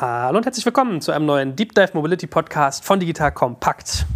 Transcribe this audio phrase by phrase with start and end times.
[0.00, 4.06] Hallo und herzlich willkommen zu einem neuen Deep Dive Mobility Podcast von Digital Kompakt.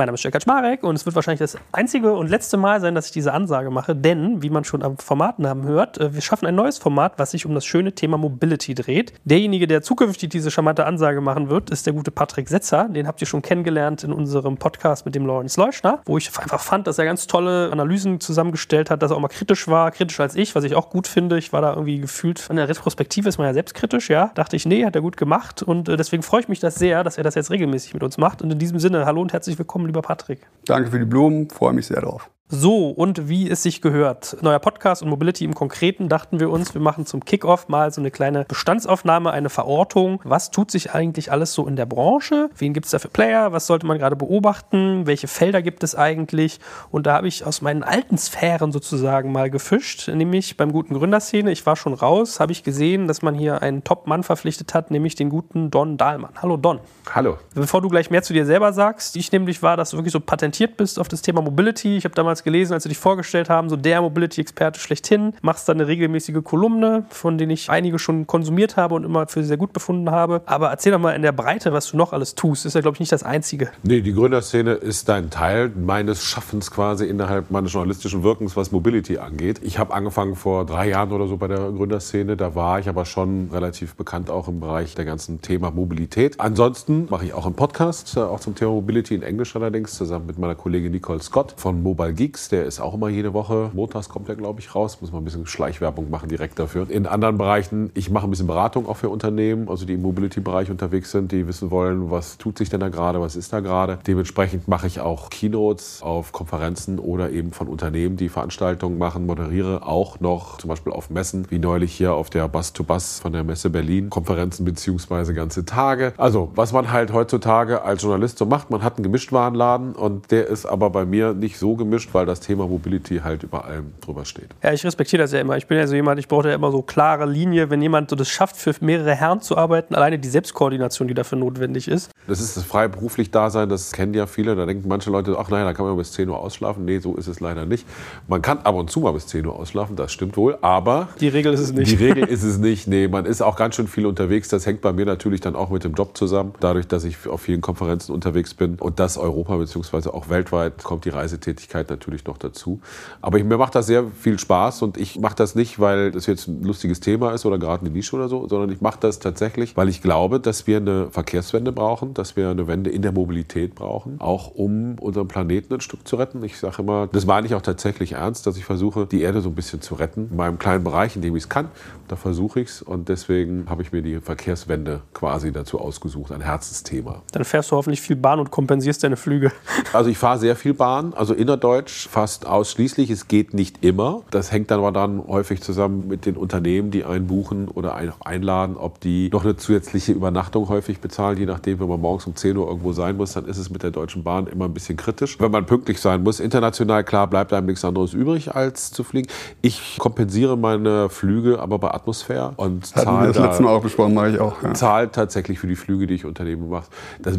[0.00, 2.94] Mein Name ist Jörg Kaczmarek und es wird wahrscheinlich das einzige und letzte Mal sein,
[2.94, 6.46] dass ich diese Ansage mache, denn, wie man schon am Formatnamen hört, äh, wir schaffen
[6.46, 9.12] ein neues Format, was sich um das schöne Thema Mobility dreht.
[9.24, 12.88] Derjenige, der zukünftig diese charmante Ansage machen wird, ist der gute Patrick Setzer.
[12.88, 16.62] Den habt ihr schon kennengelernt in unserem Podcast mit dem Lawrence Leuschner, wo ich einfach
[16.62, 20.22] fand, dass er ganz tolle Analysen zusammengestellt hat, dass er auch mal kritisch war, kritischer
[20.22, 21.36] als ich, was ich auch gut finde.
[21.36, 24.30] Ich war da irgendwie gefühlt, in der Retrospektive ist man ja selbstkritisch, ja.
[24.34, 27.04] Dachte ich, nee, hat er gut gemacht und äh, deswegen freue ich mich das sehr,
[27.04, 28.40] dass er das jetzt regelmäßig mit uns macht.
[28.40, 30.46] Und in diesem Sinne, hallo und herzlich willkommen, lieber Patrick.
[30.64, 32.30] Danke für die Blumen, freue mich sehr drauf.
[32.52, 34.38] So, und wie es sich gehört.
[34.42, 38.00] Neuer Podcast und Mobility im Konkreten dachten wir uns, wir machen zum Kickoff mal so
[38.00, 40.20] eine kleine Bestandsaufnahme, eine Verortung.
[40.24, 42.50] Was tut sich eigentlich alles so in der Branche?
[42.58, 43.52] Wen gibt es da für Player?
[43.52, 45.06] Was sollte man gerade beobachten?
[45.06, 46.58] Welche Felder gibt es eigentlich?
[46.90, 51.52] Und da habe ich aus meinen alten Sphären sozusagen mal gefischt, nämlich beim guten Gründerszene.
[51.52, 55.14] Ich war schon raus, habe ich gesehen, dass man hier einen Top-Mann verpflichtet hat, nämlich
[55.14, 56.32] den guten Don Dahlmann.
[56.42, 56.80] Hallo Don.
[57.14, 57.38] Hallo.
[57.54, 60.18] Bevor du gleich mehr zu dir selber sagst, ich nämlich war, dass du wirklich so
[60.18, 61.96] patentiert bist auf das Thema Mobility.
[61.96, 65.34] Ich habe damals damals gelesen, als sie dich vorgestellt haben, so der Mobility-Experte schlechthin.
[65.42, 69.44] Machst dann eine regelmäßige Kolumne, von denen ich einige schon konsumiert habe und immer für
[69.44, 70.42] sehr gut befunden habe.
[70.46, 72.66] Aber erzähl doch mal in der Breite, was du noch alles tust.
[72.66, 73.70] Ist ja, glaube ich, nicht das Einzige.
[73.82, 79.18] Nee, die Gründerszene ist ein Teil meines Schaffens quasi innerhalb meines journalistischen Wirkens, was Mobility
[79.18, 79.60] angeht.
[79.62, 82.36] Ich habe angefangen vor drei Jahren oder so bei der Gründerszene.
[82.36, 86.40] Da war ich aber schon relativ bekannt auch im Bereich der ganzen Thema Mobilität.
[86.40, 90.26] Ansonsten mache ich auch einen Podcast, äh, auch zum Thema Mobility in Englisch allerdings, zusammen
[90.26, 93.72] mit meiner Kollegin Nicole Scott von Mobile Geek Geeks, der ist auch immer jede Woche.
[93.74, 95.00] Montags kommt der, glaube ich, raus.
[95.00, 96.88] Muss man ein bisschen Schleichwerbung machen direkt dafür.
[96.88, 100.70] In anderen Bereichen, ich mache ein bisschen Beratung auch für Unternehmen, also die im Mobility-Bereich
[100.70, 103.98] unterwegs sind, die wissen wollen, was tut sich denn da gerade, was ist da gerade.
[104.06, 109.84] Dementsprechend mache ich auch Keynotes auf Konferenzen oder eben von Unternehmen, die Veranstaltungen machen, moderiere
[109.84, 113.70] auch noch zum Beispiel auf Messen, wie neulich hier auf der Bus-to-Bus von der Messe
[113.70, 116.12] Berlin, Konferenzen beziehungsweise ganze Tage.
[116.16, 120.46] Also, was man halt heutzutage als Journalist so macht, man hat einen Gemischtwarenladen und der
[120.46, 123.94] ist aber bei mir nicht so gemischt, weil weil das Thema Mobility halt über allem
[124.02, 124.50] drüber steht.
[124.62, 125.56] Ja, ich respektiere das ja immer.
[125.56, 128.16] Ich bin ja so jemand, ich brauche ja immer so klare Linie, wenn jemand so
[128.16, 132.10] das schafft, für mehrere Herren zu arbeiten, alleine die Selbstkoordination, die dafür notwendig ist.
[132.26, 134.54] Das ist das freiberuflich Dasein, das kennen ja viele.
[134.54, 136.84] Da denken manche Leute, ach nein, da kann man bis 10 Uhr ausschlafen.
[136.84, 137.86] Nee, so ist es leider nicht.
[138.28, 141.08] Man kann ab und zu mal bis 10 Uhr ausschlafen, das stimmt wohl, aber.
[141.20, 141.90] Die Regel ist es nicht.
[141.90, 142.86] Die Regel ist es nicht.
[142.86, 144.48] Nee, man ist auch ganz schön viel unterwegs.
[144.48, 146.52] Das hängt bei mir natürlich dann auch mit dem Job zusammen.
[146.60, 150.10] Dadurch, dass ich auf vielen Konferenzen unterwegs bin und das Europa bzw.
[150.10, 152.80] auch weltweit kommt die Reisetätigkeit natürlich noch dazu.
[153.20, 156.26] Aber ich, mir macht das sehr viel Spaß und ich mache das nicht, weil das
[156.26, 159.18] jetzt ein lustiges Thema ist oder gerade eine Nische oder so, sondern ich mache das
[159.18, 163.12] tatsächlich, weil ich glaube, dass wir eine Verkehrswende brauchen, dass wir eine Wende in der
[163.12, 166.42] Mobilität brauchen, auch um unseren Planeten ein Stück zu retten.
[166.44, 169.48] Ich sage immer, das meine ich auch tatsächlich ernst, dass ich versuche, die Erde so
[169.48, 171.68] ein bisschen zu retten, in meinem kleinen Bereich, in dem ich es kann.
[172.08, 176.40] Da versuche ich es und deswegen habe ich mir die Verkehrswende quasi dazu ausgesucht, ein
[176.40, 177.22] Herzensthema.
[177.32, 179.52] Dann fährst du hoffentlich viel Bahn und kompensierst deine Flüge.
[179.92, 183.10] Also ich fahre sehr viel Bahn, also innerdeutsch fast ausschließlich.
[183.10, 184.22] Es geht nicht immer.
[184.30, 188.12] Das hängt dann aber dann häufig zusammen mit den Unternehmen, die einen buchen oder einen
[188.20, 191.38] einladen, ob die noch eine zusätzliche Übernachtung häufig bezahlen.
[191.38, 193.82] Je nachdem, wenn man morgens um 10 Uhr irgendwo sein muss, dann ist es mit
[193.82, 195.38] der Deutschen Bahn immer ein bisschen kritisch.
[195.40, 199.28] Wenn man pünktlich sein muss, international, klar, bleibt einem nichts anderes übrig, als zu fliegen.
[199.62, 204.30] Ich kompensiere meine Flüge aber bei Atmosphäre und zahle das letzte Mal auch besprochen, mache
[204.30, 204.62] ich auch.
[204.62, 204.74] Ja.
[204.74, 206.86] Zahle tatsächlich für die Flüge, die ich unternehme, mache.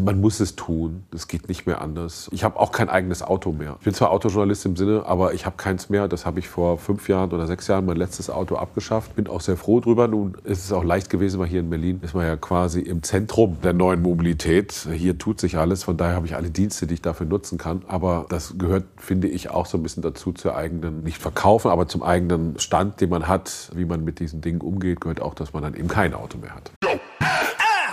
[0.04, 1.04] man muss es tun.
[1.10, 2.28] Das geht nicht mehr anders.
[2.32, 3.76] Ich habe auch kein eigenes Auto mehr.
[3.78, 6.08] Ich bin zwar Autojournalist im Sinne, aber ich habe keins mehr.
[6.08, 9.16] Das habe ich vor fünf Jahren oder sechs Jahren mein letztes Auto abgeschafft.
[9.16, 10.08] Bin auch sehr froh drüber.
[10.08, 13.02] Nun ist es auch leicht gewesen, weil hier in Berlin ist man ja quasi im
[13.02, 14.88] Zentrum der neuen Mobilität.
[14.92, 15.84] Hier tut sich alles.
[15.84, 17.82] Von daher habe ich alle Dienste, die ich dafür nutzen kann.
[17.88, 21.88] Aber das gehört, finde ich, auch so ein bisschen dazu zur eigenen, nicht verkaufen, aber
[21.88, 25.52] zum eigenen Stand, den man hat, wie man mit diesen Dingen umgeht, gehört auch, dass
[25.52, 26.72] man dann eben kein Auto mehr hat.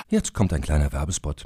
[0.07, 1.45] Jetzt kommt ein kleiner Werbespot.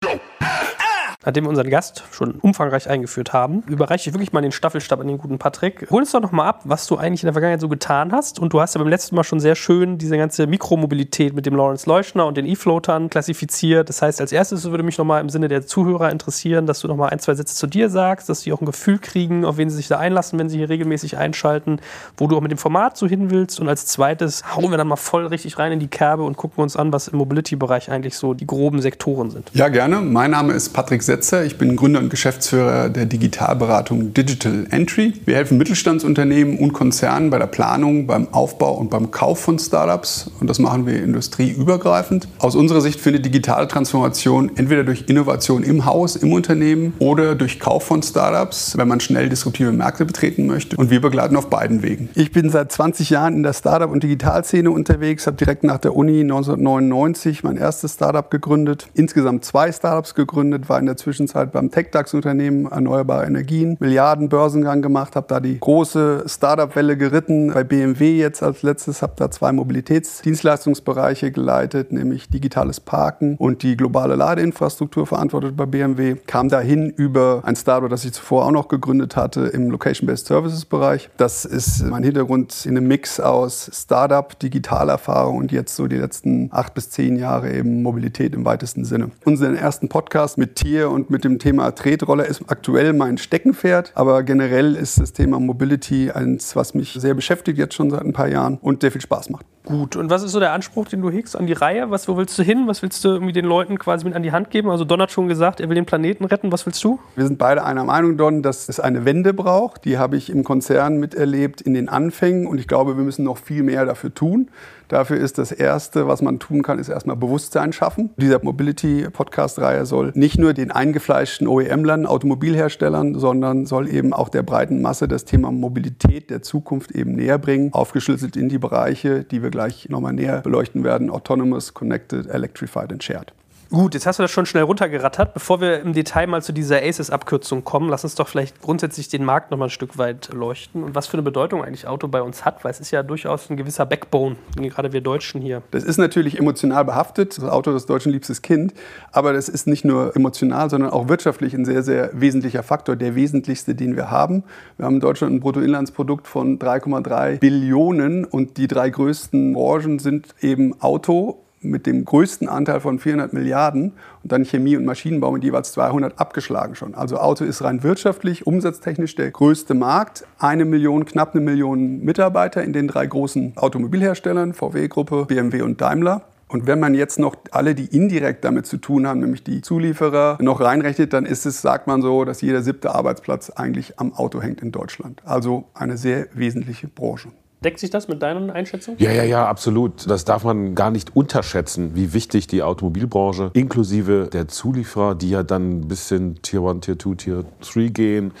[1.23, 5.07] Nachdem wir unseren Gast schon umfangreich eingeführt haben, überreiche ich wirklich mal den Staffelstab an
[5.07, 5.87] den guten Patrick.
[5.91, 8.39] Hol uns doch noch mal ab, was du eigentlich in der Vergangenheit so getan hast.
[8.39, 11.55] Und du hast ja beim letzten Mal schon sehr schön diese ganze Mikromobilität mit dem
[11.55, 13.89] Lawrence Leuschner und den E-Floatern klassifiziert.
[13.89, 16.87] Das heißt, als erstes würde mich noch mal im Sinne der Zuhörer interessieren, dass du
[16.87, 19.57] noch mal ein, zwei Sätze zu dir sagst, dass sie auch ein Gefühl kriegen, auf
[19.57, 21.81] wen sie sich da einlassen, wenn sie hier regelmäßig einschalten,
[22.17, 23.59] wo du auch mit dem Format so hin willst.
[23.59, 26.63] Und als zweites hauen wir dann mal voll richtig rein in die Kerbe und gucken
[26.63, 29.51] uns an, was im Mobility-Bereich eigentlich so die groben Sektoren sind.
[29.53, 29.97] Ja, gerne.
[29.97, 31.43] Mein Name ist Patrick Setzer.
[31.43, 35.11] Ich bin Gründer und Geschäftsführer der Digitalberatung Digital Entry.
[35.25, 40.31] Wir helfen Mittelstandsunternehmen und Konzernen bei der Planung, beim Aufbau und beim Kauf von Startups.
[40.39, 42.29] Und das machen wir industrieübergreifend.
[42.39, 47.59] Aus unserer Sicht findet digitale Transformation entweder durch Innovation im Haus, im Unternehmen oder durch
[47.59, 50.77] Kauf von Startups, wenn man schnell disruptive Märkte betreten möchte.
[50.77, 52.07] Und wir begleiten auf beiden Wegen.
[52.15, 55.93] Ich bin seit 20 Jahren in der Startup- und Digitalszene unterwegs, habe direkt nach der
[55.93, 61.51] Uni 1999 mein erstes Startup gegründet, insgesamt zwei Startups gegründet, war in der Zwischenzeit Zeit
[61.51, 67.51] beim TechDAX-Unternehmen Erneuerbare Energien, Milliarden Börsengang gemacht, habe da die große Startup-Welle geritten.
[67.53, 73.75] Bei BMW jetzt als letztes habe da zwei Mobilitätsdienstleistungsbereiche geleitet, nämlich digitales Parken und die
[73.75, 76.15] globale Ladeinfrastruktur verantwortet bei BMW.
[76.27, 81.09] Kam dahin über ein Startup, das ich zuvor auch noch gegründet hatte im Location-Based Services-Bereich.
[81.17, 86.49] Das ist mein Hintergrund in einem Mix aus Startup, Digitalerfahrung und jetzt so die letzten
[86.51, 89.11] acht bis zehn Jahre eben Mobilität im weitesten Sinne.
[89.25, 94.23] Unseren ersten Podcast mit Tier und mit dem Thema Tretroller ist aktuell mein Steckenpferd, aber
[94.23, 98.27] generell ist das Thema Mobility eins, was mich sehr beschäftigt jetzt schon seit ein paar
[98.27, 99.45] Jahren und sehr viel Spaß macht.
[99.63, 101.91] Gut, und was ist so der Anspruch, den du hegst an die Reihe?
[101.91, 102.63] Was, wo willst du hin?
[102.65, 104.71] Was willst du irgendwie den Leuten quasi mit an die Hand geben?
[104.71, 106.51] Also Don hat schon gesagt, er will den Planeten retten.
[106.51, 106.99] Was willst du?
[107.15, 109.85] Wir sind beide einer Meinung, Don, dass es eine Wende braucht.
[109.85, 113.37] Die habe ich im Konzern miterlebt in den Anfängen und ich glaube, wir müssen noch
[113.37, 114.49] viel mehr dafür tun.
[114.91, 118.09] Dafür ist das Erste, was man tun kann, ist erstmal Bewusstsein schaffen.
[118.17, 124.81] Diese Mobility-Podcast-Reihe soll nicht nur den eingefleischten OEM-Lern, Automobilherstellern, sondern soll eben auch der breiten
[124.81, 129.49] Masse das Thema Mobilität der Zukunft eben näher bringen, aufgeschlüsselt in die Bereiche, die wir
[129.49, 133.31] gleich nochmal näher beleuchten werden, Autonomous, Connected, Electrified and Shared.
[133.71, 135.33] Gut, jetzt hast du das schon schnell runtergerattert.
[135.33, 139.23] Bevor wir im Detail mal zu dieser ACES-Abkürzung kommen, lass uns doch vielleicht grundsätzlich den
[139.23, 142.21] Markt noch mal ein Stück weit leuchten und was für eine Bedeutung eigentlich Auto bei
[142.21, 145.61] uns hat, weil es ist ja durchaus ein gewisser Backbone, gerade wir Deutschen hier.
[145.71, 148.73] Das ist natürlich emotional behaftet, das Auto das deutschen liebstes Kind,
[149.13, 153.15] aber das ist nicht nur emotional, sondern auch wirtschaftlich ein sehr, sehr wesentlicher Faktor, der
[153.15, 154.43] wesentlichste, den wir haben.
[154.75, 160.35] Wir haben in Deutschland ein Bruttoinlandsprodukt von 3,3 Billionen und die drei größten Branchen sind
[160.41, 163.93] eben Auto, mit dem größten Anteil von 400 Milliarden
[164.23, 166.95] und dann Chemie und Maschinenbau mit jeweils 200 abgeschlagen schon.
[166.95, 170.25] Also Auto ist rein wirtschaftlich, umsatztechnisch der größte Markt.
[170.39, 176.23] Eine Million, knapp eine Million Mitarbeiter in den drei großen Automobilherstellern, VW-Gruppe, BMW und Daimler.
[176.51, 180.37] Und wenn man jetzt noch alle, die indirekt damit zu tun haben, nämlich die Zulieferer,
[180.41, 184.41] noch reinrechnet, dann ist es, sagt man so, dass jeder siebte Arbeitsplatz eigentlich am Auto
[184.41, 185.21] hängt in Deutschland.
[185.23, 187.29] Also eine sehr wesentliche Branche.
[187.63, 188.99] Deckt sich das mit deinen Einschätzungen?
[188.99, 190.09] Ja, ja, ja, absolut.
[190.09, 195.43] Das darf man gar nicht unterschätzen, wie wichtig die Automobilbranche inklusive der Zulieferer, die ja
[195.43, 198.31] dann ein bisschen Tier 1, Tier 2, Tier 3 gehen,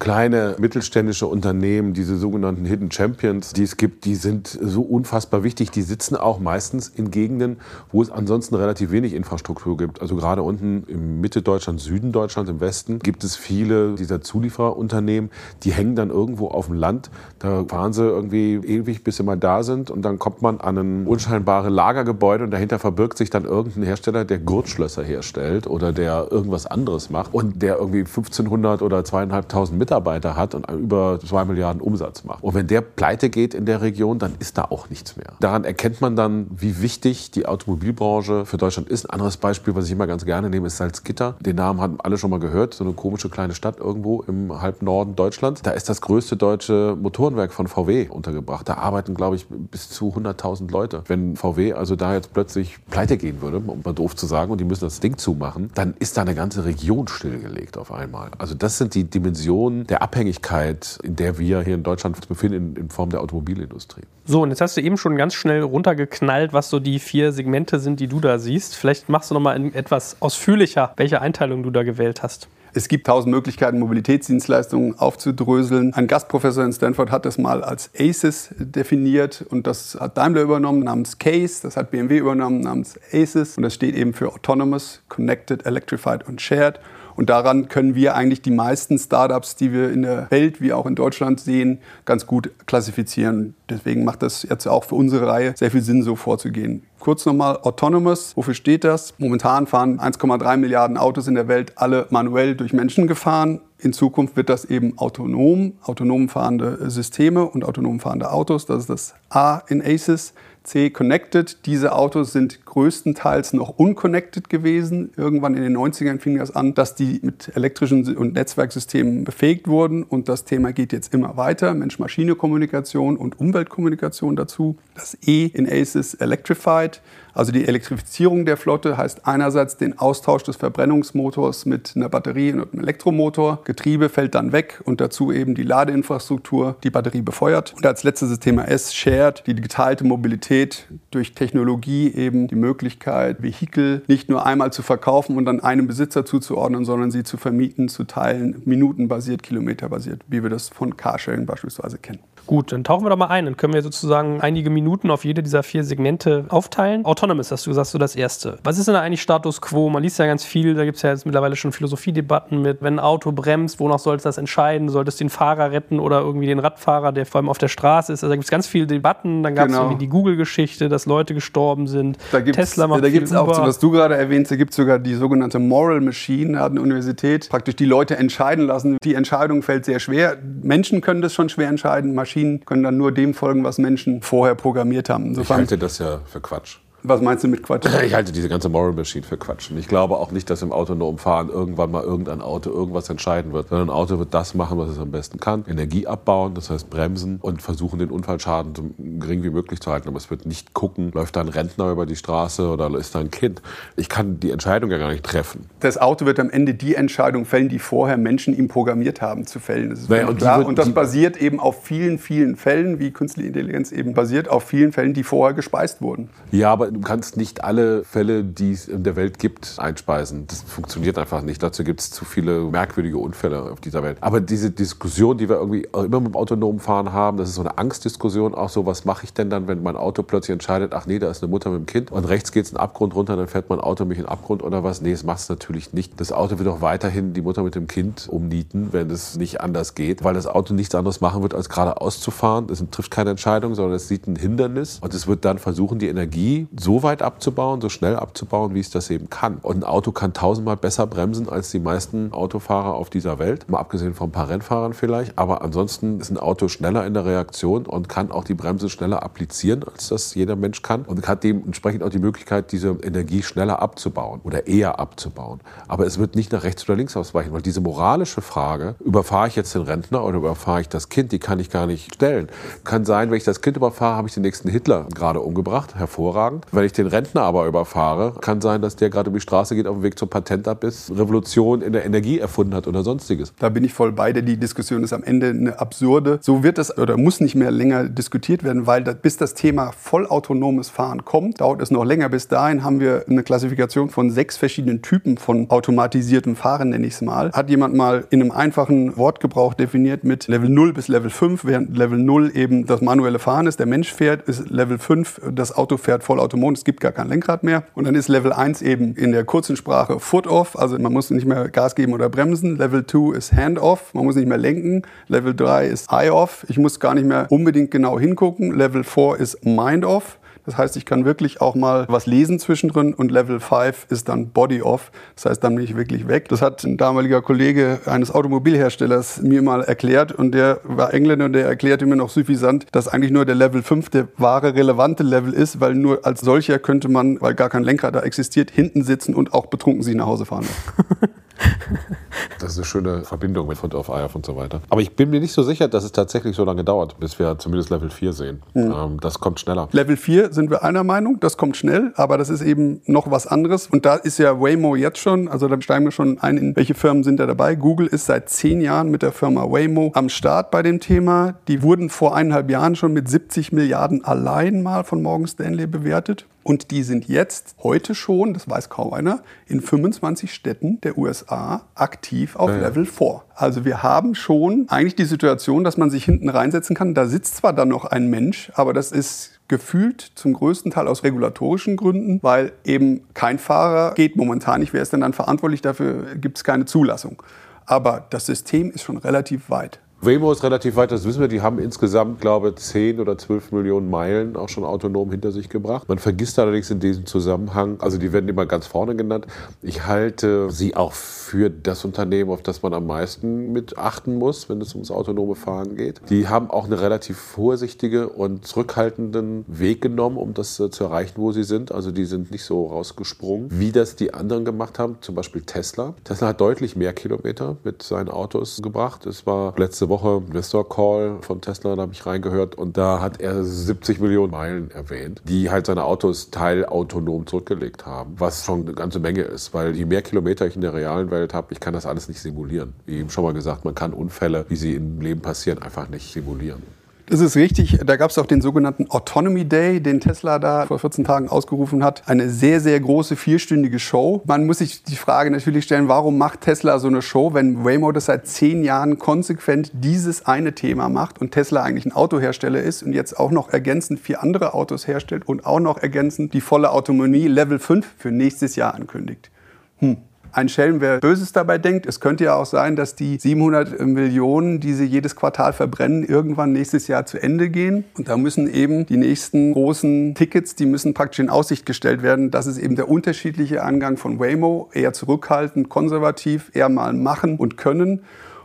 [0.00, 5.70] kleine mittelständische Unternehmen, diese sogenannten Hidden Champions, die es gibt, die sind so unfassbar wichtig.
[5.70, 7.58] Die sitzen auch meistens in Gegenden,
[7.92, 10.00] wo es ansonsten relativ wenig Infrastruktur gibt.
[10.00, 15.30] Also gerade unten im Mitte Deutschland, Süden Deutschland, im Westen gibt es viele dieser Zulieferunternehmen,
[15.64, 17.10] die hängen dann irgendwo auf dem Land.
[17.38, 20.78] Da fahren sie irgendwie ewig, bis sie mal da sind und dann kommt man an
[20.78, 26.28] ein unscheinbares Lagergebäude und dahinter verbirgt sich dann irgendein Hersteller, der Gurtschlösser herstellt oder der
[26.30, 31.44] irgendwas anderes macht und der irgendwie 1500 oder zweieinhalbtausend Mitarbeiter Mitarbeiter hat und über zwei
[31.44, 32.44] Milliarden Umsatz macht.
[32.44, 35.32] Und wenn der pleite geht in der Region, dann ist da auch nichts mehr.
[35.40, 39.06] Daran erkennt man dann, wie wichtig die Automobilbranche für Deutschland ist.
[39.06, 41.34] Ein anderes Beispiel, was ich immer ganz gerne nehme, ist Salzgitter.
[41.40, 42.74] Den Namen haben alle schon mal gehört.
[42.74, 45.62] So eine komische kleine Stadt irgendwo im Halbnorden Deutschlands.
[45.62, 48.68] Da ist das größte deutsche Motorenwerk von VW untergebracht.
[48.68, 51.02] Da arbeiten, glaube ich, bis zu 100.000 Leute.
[51.08, 54.58] Wenn VW also da jetzt plötzlich pleite gehen würde, um mal doof zu sagen, und
[54.58, 58.30] die müssen das Ding zumachen, dann ist da eine ganze Region stillgelegt auf einmal.
[58.38, 62.26] Also das sind die Dimensionen, von der Abhängigkeit, in der wir hier in Deutschland uns
[62.26, 64.02] befinden, in, in Form der Automobilindustrie.
[64.24, 67.80] So, und jetzt hast du eben schon ganz schnell runtergeknallt, was so die vier Segmente
[67.80, 68.76] sind, die du da siehst.
[68.76, 72.48] Vielleicht machst du noch mal etwas ausführlicher, welche Einteilung du da gewählt hast.
[72.72, 75.92] Es gibt tausend Möglichkeiten, Mobilitätsdienstleistungen aufzudröseln.
[75.94, 80.84] Ein Gastprofessor in Stanford hat das mal als ACES definiert und das hat Daimler übernommen
[80.84, 85.66] namens CASE, das hat BMW übernommen namens ACES und das steht eben für Autonomous, Connected,
[85.66, 86.78] Electrified und Shared.
[87.20, 90.86] Und daran können wir eigentlich die meisten Startups, die wir in der Welt wie auch
[90.86, 93.54] in Deutschland sehen, ganz gut klassifizieren.
[93.68, 96.82] Deswegen macht das jetzt auch für unsere Reihe sehr viel Sinn, so vorzugehen.
[96.98, 98.34] Kurz nochmal Autonomous.
[98.36, 99.12] Wofür steht das?
[99.18, 103.60] Momentan fahren 1,3 Milliarden Autos in der Welt alle manuell durch Menschen gefahren.
[103.78, 108.64] In Zukunft wird das eben autonom, autonom fahrende Systeme und autonom fahrende Autos.
[108.64, 110.32] Das ist das A in ACES.
[110.62, 111.64] C connected.
[111.66, 115.10] Diese Autos sind größtenteils noch unconnected gewesen.
[115.16, 120.02] Irgendwann in den 90ern fing das an, dass die mit elektrischen und Netzwerksystemen befähigt wurden.
[120.02, 121.74] Und das Thema geht jetzt immer weiter.
[121.74, 124.76] Mensch-Maschine-Kommunikation und Umweltkommunikation dazu.
[124.94, 127.00] Das E in ACES Electrified.
[127.34, 132.72] Also die Elektrifizierung der Flotte heißt einerseits den Austausch des Verbrennungsmotors mit einer Batterie und
[132.72, 133.60] einem Elektromotor.
[133.64, 137.74] Getriebe fällt dann weg und dazu eben die Ladeinfrastruktur, die Batterie befeuert.
[137.76, 144.02] Und als letztes Thema S, Shared, die geteilte Mobilität durch Technologie eben die Möglichkeit, Vehikel
[144.06, 148.04] nicht nur einmal zu verkaufen und dann einem Besitzer zuzuordnen, sondern sie zu vermieten, zu
[148.04, 152.20] teilen, minutenbasiert, kilometerbasiert, wie wir das von Carsharing beispielsweise kennen.
[152.46, 153.44] Gut, dann tauchen wir doch mal ein.
[153.44, 157.04] Dann können wir sozusagen einige Minuten auf jede dieser vier Segmente aufteilen.
[157.04, 158.58] Autonomous, hast du gesagt, so das erste.
[158.64, 159.88] Was ist denn da eigentlich Status quo?
[159.88, 162.94] Man liest ja ganz viel, da gibt es ja jetzt mittlerweile schon Philosophiedebatten mit, wenn
[162.94, 164.88] ein Auto bremst, wonach sollte das entscheiden?
[164.88, 168.12] Sollte es den Fahrer retten oder irgendwie den Radfahrer, der vor allem auf der Straße
[168.12, 168.24] ist?
[168.24, 169.42] Also da gibt es ganz viele Debatten.
[169.42, 169.84] Dann gab es genau.
[169.84, 172.18] irgendwie die Google-Geschichte, dass Leute gestorben sind.
[172.32, 174.70] Da gibt's, Tesla macht Da gibt es auch, so, was du gerade erwähnst, da gibt
[174.70, 178.98] es sogar die sogenannte Moral Machine, da hat eine Universität praktisch die Leute entscheiden lassen.
[179.04, 180.36] Die Entscheidung fällt sehr schwer.
[180.62, 182.29] Menschen können das schon schwer entscheiden, Maschinen
[182.64, 185.26] können dann nur dem folgen, was Menschen vorher programmiert haben.
[185.26, 186.78] Insofern, ich halte das ja für Quatsch.
[187.02, 187.86] Was meinst du mit Quatsch?
[188.10, 189.70] Ich halte diese ganze Moral Machine für Quatsch.
[189.70, 193.52] Und ich glaube auch nicht, dass im autonomen Fahren irgendwann mal irgendein Auto irgendwas entscheiden
[193.52, 193.68] wird.
[193.68, 195.64] Sondern ein Auto wird das machen, was es am besten kann.
[195.68, 200.08] Energie abbauen, das heißt bremsen und versuchen, den Unfallschaden so gering wie möglich zu halten.
[200.08, 203.20] Aber es wird nicht gucken, läuft da ein Rentner über die Straße oder ist da
[203.20, 203.62] ein Kind.
[203.96, 205.66] Ich kann die Entscheidung ja gar nicht treffen.
[205.80, 209.60] Das Auto wird am Ende die Entscheidung fällen, die vorher Menschen ihm programmiert haben zu
[209.60, 209.90] fällen.
[209.90, 210.58] Das ist naja, und, klar.
[210.58, 214.64] Wird, und das basiert eben auf vielen, vielen Fällen, wie künstliche Intelligenz eben basiert, auf
[214.64, 216.30] vielen Fällen, die vorher gespeist wurden.
[216.50, 220.46] Ja, aber du kannst nicht alle Fälle, die es in der Welt gibt, einspeisen.
[220.46, 221.62] Das funktioniert einfach nicht.
[221.62, 224.18] Dazu gibt es zu viele merkwürdige Unfälle auf dieser Welt.
[224.20, 227.60] Aber diese Diskussion, die wir irgendwie immer mit dem autonomen Fahren haben, das ist so
[227.62, 228.54] eine Angstdiskussion.
[228.54, 231.30] Auch so, was mache ich denn dann, wenn mein Auto plötzlich entscheidet, ach nee, da
[231.30, 233.70] ist eine Mutter mit dem Kind und rechts geht es einen Abgrund runter, dann fährt
[233.70, 235.00] mein Auto mich in den Abgrund oder was?
[235.00, 236.20] Nee, das macht es natürlich nicht.
[236.20, 239.94] Das Auto wird auch weiterhin die Mutter mit dem Kind umnieten, wenn es nicht anders
[239.94, 242.30] geht, weil das Auto nichts anderes machen wird, als geradeaus zu.
[242.70, 246.08] Es trifft keine Entscheidung, sondern es sieht ein Hindernis und es wird dann versuchen, die
[246.08, 249.58] Energie so weit abzubauen, so schnell abzubauen, wie es das eben kann.
[249.62, 253.68] Und ein Auto kann tausendmal besser bremsen als die meisten Autofahrer auf dieser Welt.
[253.68, 255.38] Mal abgesehen von ein paar Rennfahrern vielleicht.
[255.38, 259.22] Aber ansonsten ist ein Auto schneller in der Reaktion und kann auch die Bremse schneller
[259.22, 261.02] applizieren, als das jeder Mensch kann.
[261.02, 265.60] Und hat dementsprechend auch die Möglichkeit, diese Energie schneller abzubauen oder eher abzubauen.
[265.86, 269.56] Aber es wird nicht nach rechts oder links ausweichen, weil diese moralische Frage, überfahre ich
[269.56, 272.48] jetzt den Rentner oder überfahre ich das Kind, die kann ich gar nicht stellen.
[272.84, 275.94] Kann sein, wenn ich das Kind überfahre, habe ich den nächsten Hitler gerade umgebracht.
[275.94, 276.64] Hervorragend.
[276.72, 279.88] Wenn ich den Rentner aber überfahre, kann sein, dass der gerade über die Straße geht,
[279.88, 283.52] auf dem Weg zum Patentabiss, Revolution in der Energie erfunden hat oder sonstiges.
[283.58, 284.42] Da bin ich voll bei dir.
[284.42, 286.38] Die Diskussion ist am Ende eine absurde.
[286.42, 289.92] So wird es oder muss nicht mehr länger diskutiert werden, weil das, bis das Thema
[289.92, 292.28] vollautonomes Fahren kommt, dauert es noch länger.
[292.28, 297.14] Bis dahin haben wir eine Klassifikation von sechs verschiedenen Typen von automatisiertem Fahren, nenne ich
[297.14, 297.50] es mal.
[297.52, 301.96] Hat jemand mal in einem einfachen Wortgebrauch definiert mit Level 0 bis Level 5, während
[301.96, 305.96] Level 0 eben das manuelle Fahren ist, der Mensch fährt, ist Level 5, das Auto
[305.96, 306.22] fährt
[306.60, 307.28] vollautonom, es gibt gar kein.
[307.28, 307.84] Lenkrad mehr.
[307.94, 311.30] Und dann ist Level 1 eben in der kurzen Sprache Foot off, also man muss
[311.30, 312.76] nicht mehr Gas geben oder bremsen.
[312.76, 315.02] Level 2 ist Hand off, man muss nicht mehr lenken.
[315.28, 318.72] Level 3 ist Eye off, ich muss gar nicht mehr unbedingt genau hingucken.
[318.72, 320.38] Level 4 ist Mind off.
[320.70, 324.50] Das heißt, ich kann wirklich auch mal was lesen zwischendrin und Level 5 ist dann
[324.50, 325.10] Body Off.
[325.34, 326.48] Das heißt, dann bin ich wirklich weg.
[326.48, 331.54] Das hat ein damaliger Kollege eines Automobilherstellers mir mal erklärt und der war Engländer und
[331.54, 335.52] der erklärte mir noch suffisant, dass eigentlich nur der Level 5 der wahre relevante Level
[335.52, 339.34] ist, weil nur als solcher könnte man, weil gar kein Lenkrad da existiert, hinten sitzen
[339.34, 340.66] und auch betrunken sich nach Hause fahren.
[342.58, 344.80] Das ist eine schöne Verbindung mit Foot of IF und so weiter.
[344.88, 347.58] Aber ich bin mir nicht so sicher, dass es tatsächlich so lange dauert, bis wir
[347.58, 348.62] zumindest Level 4 sehen.
[348.74, 348.94] Mhm.
[348.96, 349.88] Ähm, das kommt schneller.
[349.92, 353.46] Level 4 sind wir einer Meinung, das kommt schnell, aber das ist eben noch was
[353.46, 353.86] anderes.
[353.86, 356.94] Und da ist ja Waymo jetzt schon, also da steigen wir schon ein, in welche
[356.94, 357.74] Firmen sind da dabei.
[357.74, 361.54] Google ist seit zehn Jahren mit der Firma Waymo am Start bei dem Thema.
[361.68, 366.46] Die wurden vor eineinhalb Jahren schon mit 70 Milliarden allein mal von Morgan Stanley bewertet.
[366.62, 371.82] Und die sind jetzt heute schon, das weiß kaum einer, in 25 Städten der USA
[371.94, 373.42] aktiv auf ja, Level 4.
[373.54, 377.14] Also wir haben schon eigentlich die Situation, dass man sich hinten reinsetzen kann.
[377.14, 381.22] Da sitzt zwar dann noch ein Mensch, aber das ist gefühlt zum größten Teil aus
[381.22, 384.92] regulatorischen Gründen, weil eben kein Fahrer geht momentan nicht.
[384.92, 385.82] Wer ist denn dann verantwortlich?
[385.82, 387.42] Dafür gibt es keine Zulassung.
[387.86, 390.00] Aber das System ist schon relativ weit.
[390.22, 391.48] Waymo ist relativ weit, das wissen wir.
[391.48, 395.70] Die haben insgesamt, glaube ich, 10 oder 12 Millionen Meilen auch schon autonom hinter sich
[395.70, 396.10] gebracht.
[396.10, 399.46] Man vergisst allerdings in diesem Zusammenhang, also die werden immer ganz vorne genannt.
[399.80, 404.68] Ich halte sie auch für das Unternehmen, auf das man am meisten mit achten muss,
[404.68, 406.20] wenn es ums autonome Fahren geht.
[406.28, 411.36] Die haben auch einen relativ vorsichtige und zurückhaltenden Weg genommen, um das äh, zu erreichen,
[411.36, 411.92] wo sie sind.
[411.92, 416.12] Also die sind nicht so rausgesprungen, wie das die anderen gemacht haben, zum Beispiel Tesla.
[416.24, 419.24] Tesla hat deutlich mehr Kilometer mit seinen Autos gebracht.
[419.24, 423.40] Es war letzte Woche Investor Call von Tesla, da habe ich reingehört und da hat
[423.40, 428.92] er 70 Millionen Meilen erwähnt, die halt seine Autos teilautonom zurückgelegt haben, was schon eine
[428.92, 431.94] ganze Menge ist, weil je mehr Kilometer ich in der realen Welt habe, ich kann
[431.94, 432.92] das alles nicht simulieren.
[433.06, 436.30] Wie eben schon mal gesagt, man kann Unfälle, wie sie im Leben passieren, einfach nicht
[436.30, 436.82] simulieren.
[437.30, 437.96] Das ist richtig.
[438.04, 442.02] Da gab es auch den sogenannten Autonomy Day, den Tesla da vor 14 Tagen ausgerufen
[442.02, 442.24] hat.
[442.26, 444.42] Eine sehr, sehr große vierstündige Show.
[444.46, 448.10] Man muss sich die Frage natürlich stellen, warum macht Tesla so eine Show, wenn Waymo
[448.10, 453.04] das seit zehn Jahren konsequent dieses eine Thema macht und Tesla eigentlich ein Autohersteller ist
[453.04, 456.90] und jetzt auch noch ergänzend vier andere Autos herstellt und auch noch ergänzend die volle
[456.90, 459.52] Autonomie Level 5 für nächstes Jahr ankündigt.
[459.98, 460.16] Hm
[460.52, 462.06] ein Schelm, wer Böses dabei denkt.
[462.06, 466.72] Es könnte ja auch sein, dass die 700 Millionen, die sie jedes Quartal verbrennen, irgendwann
[466.72, 468.04] nächstes Jahr zu Ende gehen.
[468.16, 472.50] Und da müssen eben die nächsten großen Tickets, die müssen praktisch in Aussicht gestellt werden.
[472.50, 477.76] Das ist eben der unterschiedliche Angang von Waymo, eher zurückhaltend, konservativ, eher mal machen und
[477.76, 478.22] können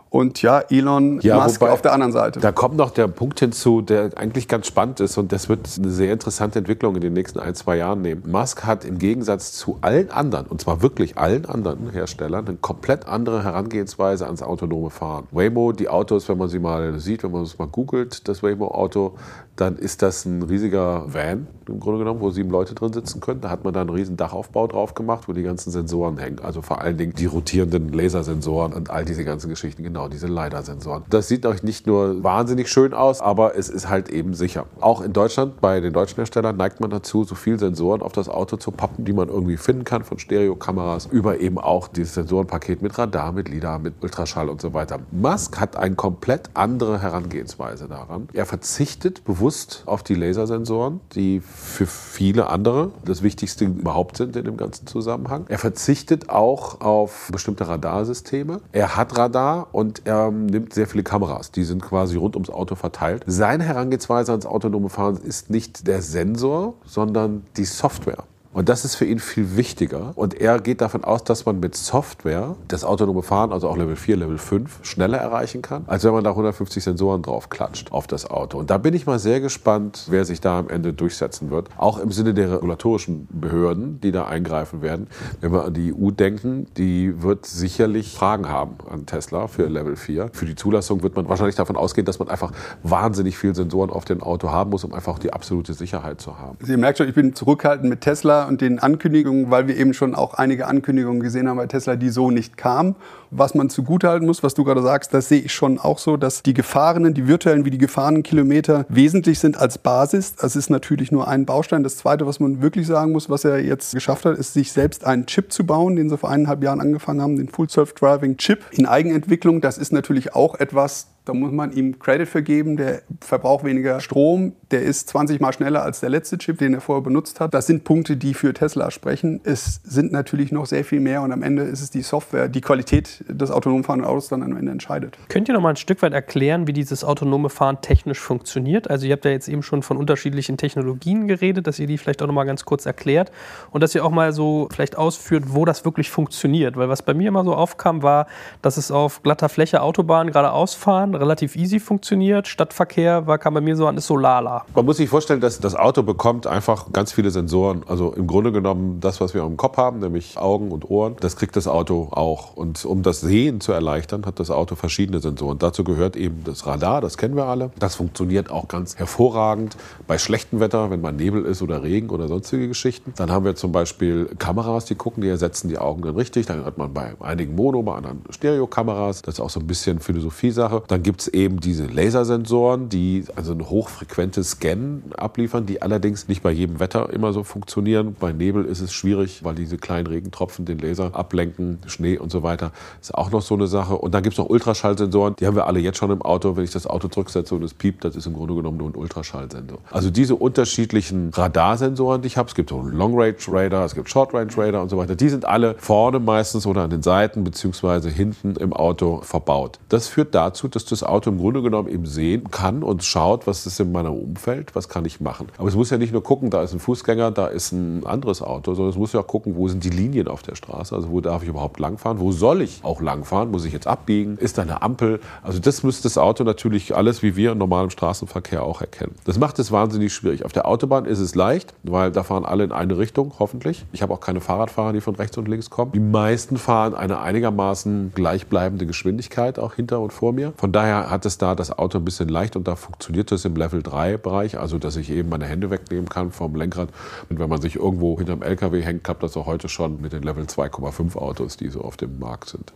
[0.10, 2.40] und ja, Elon ja, Musk wobei, auf der anderen Seite.
[2.40, 5.92] Da kommt noch der Punkt hinzu, der eigentlich ganz spannend ist und das wird eine
[5.92, 8.24] sehr interessante Entwicklung in den nächsten ein, zwei Jahren nehmen.
[8.26, 13.08] Musk hat im Gegensatz zu allen anderen, und zwar wirklich allen anderen Herstellern, eine komplett
[13.08, 15.28] andere Herangehensweise ans autonome Fahren.
[15.32, 19.16] Waymo, die Autos, wenn man sie mal sieht, wenn man es mal googelt, das Waymo-Auto,
[19.56, 23.42] dann ist das ein riesiger Van im Grunde genommen, wo sieben Leute drin sitzen können.
[23.42, 26.40] Da hat man da einen riesen Dachaufbau drauf gemacht, wo die ganzen Sensoren hängen.
[26.40, 29.84] Also vor allen Dingen die rotierenden Lasersensoren und all diese ganzen Geschichten.
[29.96, 31.04] Genau, diese LiDAR-Sensoren.
[31.10, 34.66] Das sieht euch nicht nur wahnsinnig schön aus, aber es ist halt eben sicher.
[34.82, 38.28] Auch in Deutschland, bei den deutschen Herstellern, neigt man dazu, so viele Sensoren auf das
[38.28, 42.82] Auto zu pappen, die man irgendwie finden kann, von Stereokameras über eben auch dieses Sensorenpaket
[42.82, 45.00] mit Radar, mit LiDAR, mit Ultraschall und so weiter.
[45.12, 48.28] Musk hat eine komplett andere Herangehensweise daran.
[48.34, 54.36] Er verzichtet bewusst bewusst auf die Lasersensoren, die für viele andere das Wichtigste überhaupt sind
[54.36, 55.46] in dem ganzen Zusammenhang.
[55.50, 58.62] Er verzichtet auch auf bestimmte Radarsysteme.
[58.72, 61.52] Er hat Radar und er nimmt sehr viele Kameras.
[61.52, 63.24] Die sind quasi rund ums Auto verteilt.
[63.26, 68.24] Seine Herangehensweise ans autonome Fahren ist nicht der Sensor, sondern die Software.
[68.56, 70.14] Und das ist für ihn viel wichtiger.
[70.16, 73.98] Und er geht davon aus, dass man mit Software das autonome Fahren, also auch Level
[73.98, 78.08] 4, Level 5, schneller erreichen kann, als wenn man da 150 Sensoren drauf klatscht auf
[78.08, 78.58] das Auto.
[78.58, 81.68] Und da bin ich mal sehr gespannt, wer sich da am Ende durchsetzen wird.
[81.76, 85.08] Auch im Sinne der regulatorischen Behörden, die da eingreifen werden.
[85.42, 89.98] Wenn wir an die EU denken, die wird sicherlich Fragen haben an Tesla für Level
[89.98, 90.30] 4.
[90.32, 94.06] Für die Zulassung wird man wahrscheinlich davon ausgehen, dass man einfach wahnsinnig viele Sensoren auf
[94.06, 96.58] dem Auto haben muss, um einfach die absolute Sicherheit zu haben.
[96.62, 100.16] Sie merkt schon, ich bin zurückhaltend mit Tesla und den Ankündigungen, weil wir eben schon
[100.16, 102.96] auch einige Ankündigungen gesehen haben bei Tesla, die so nicht kamen.
[103.32, 106.44] Was man zugutehalten muss, was du gerade sagst, das sehe ich schon auch so, dass
[106.44, 110.36] die gefahrenen, die virtuellen wie die gefahrenen Kilometer wesentlich sind als Basis.
[110.36, 111.84] Das ist natürlich nur ein Baustein.
[111.84, 115.06] Das Zweite, was man wirklich sagen muss, was er jetzt geschafft hat, ist, sich selbst
[115.06, 118.64] einen Chip zu bauen, den sie vor eineinhalb Jahren angefangen haben, den Full Self-Driving Chip
[118.72, 119.62] in Eigenentwicklung.
[119.62, 122.78] Das ist natürlich auch etwas, da muss man ihm Credit für geben.
[122.78, 124.54] Der verbraucht weniger Strom.
[124.70, 127.54] Der ist 20 mal schneller als der letzte Chip, den er vorher benutzt hat.
[127.54, 129.42] Das sind Punkte, die für Tesla sprechen.
[129.44, 132.62] Es sind natürlich noch sehr viel mehr und am Ende ist es die Software, die
[132.62, 135.18] Qualität des autonom fahrenden Autos dann am Ende entscheidet.
[135.28, 138.90] Könnt ihr noch mal ein Stück weit erklären, wie dieses autonome Fahren technisch funktioniert?
[138.90, 142.22] Also ihr habt ja jetzt eben schon von unterschiedlichen Technologien geredet, dass ihr die vielleicht
[142.22, 143.32] auch noch mal ganz kurz erklärt
[143.72, 146.78] und dass ihr auch mal so vielleicht ausführt, wo das wirklich funktioniert.
[146.78, 148.28] Weil was bei mir immer so aufkam, war,
[148.62, 152.48] dass es auf glatter Fläche Autobahnen geradeaus fahren relativ easy funktioniert.
[152.48, 154.66] Stadtverkehr war, kam bei mir so an, ist so lala.
[154.74, 157.84] Man muss sich vorstellen, dass das Auto bekommt einfach ganz viele Sensoren.
[157.88, 161.36] Also im Grunde genommen das, was wir im Kopf haben, nämlich Augen und Ohren, das
[161.36, 162.56] kriegt das Auto auch.
[162.56, 165.60] Und um das Sehen zu erleichtern, hat das Auto verschiedene Sensoren.
[165.60, 167.72] Dazu gehört eben das Radar, das kennen wir alle.
[167.80, 172.28] Das funktioniert auch ganz hervorragend bei schlechtem Wetter, wenn mal Nebel ist oder Regen oder
[172.28, 173.14] sonstige Geschichten.
[173.16, 176.46] Dann haben wir zum Beispiel Kameras, die gucken, die ersetzen die Augen dann richtig.
[176.46, 179.22] Dann hat man bei einigen Mono, bei anderen Stereokameras.
[179.22, 180.84] Das ist auch so ein bisschen Philosophie-Sache.
[180.88, 186.42] Dann gibt es eben diese Lasersensoren, die also ein hochfrequentes Scan abliefern, die allerdings nicht
[186.42, 188.16] bei jedem Wetter immer so funktionieren.
[188.20, 192.42] Bei Nebel ist es schwierig, weil diese kleinen Regentropfen den Laser ablenken, Schnee und so
[192.42, 192.72] weiter.
[193.00, 193.96] Ist auch noch so eine Sache.
[193.96, 196.58] Und dann gibt es noch Ultraschallsensoren, die haben wir alle jetzt schon im Auto.
[196.58, 198.96] Wenn ich das Auto zurücksetze und es piept, das ist im Grunde genommen nur ein
[198.96, 199.78] Ultraschallsensor.
[199.92, 203.94] Also diese unterschiedlichen Radarsensoren, die ich habe, es gibt so einen Long Range Radar, es
[203.94, 207.04] gibt Short Range Radar und so weiter, die sind alle vorne meistens oder an den
[207.04, 209.78] Seiten beziehungsweise hinten im Auto verbaut.
[209.90, 213.66] Das führt dazu, dass das Auto im Grunde genommen eben sehen kann und schaut, was
[213.66, 215.48] ist in meinem Umfeld, was kann ich machen.
[215.58, 218.42] Aber es muss ja nicht nur gucken, da ist ein Fußgänger, da ist ein anderes
[218.42, 221.10] Auto, sondern es muss ja auch gucken, wo sind die Linien auf der Straße, also
[221.10, 224.58] wo darf ich überhaupt langfahren, wo soll ich auch langfahren, muss ich jetzt abbiegen, ist
[224.58, 225.20] da eine Ampel.
[225.44, 229.16] Also das müsste das Auto natürlich alles wie wir in normalem Straßenverkehr auch erkennen.
[229.26, 230.46] Das macht es wahnsinnig schwierig.
[230.46, 233.86] Auf der Autobahn ist es leicht, weil da fahren alle in eine Richtung, hoffentlich.
[233.92, 235.92] Ich habe auch keine Fahrradfahrer, die von rechts und links kommen.
[235.94, 240.54] Die meisten fahren eine einigermaßen gleichbleibende Geschwindigkeit auch hinter und vor mir.
[240.58, 243.56] Von daher hat es da das Auto ein bisschen leicht und da funktioniert es im
[243.56, 246.90] Level 3 Bereich, also dass ich eben meine Hände wegnehmen kann vom Lenkrad.
[247.30, 250.24] Und wenn man sich irgendwo hinterm LKW hängt, klappt das auch heute schon mit den
[250.24, 252.74] Level 2,5 Autos, die so auf dem Markt sind.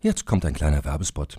[0.00, 1.38] Jetzt kommt ein kleiner Werbespot.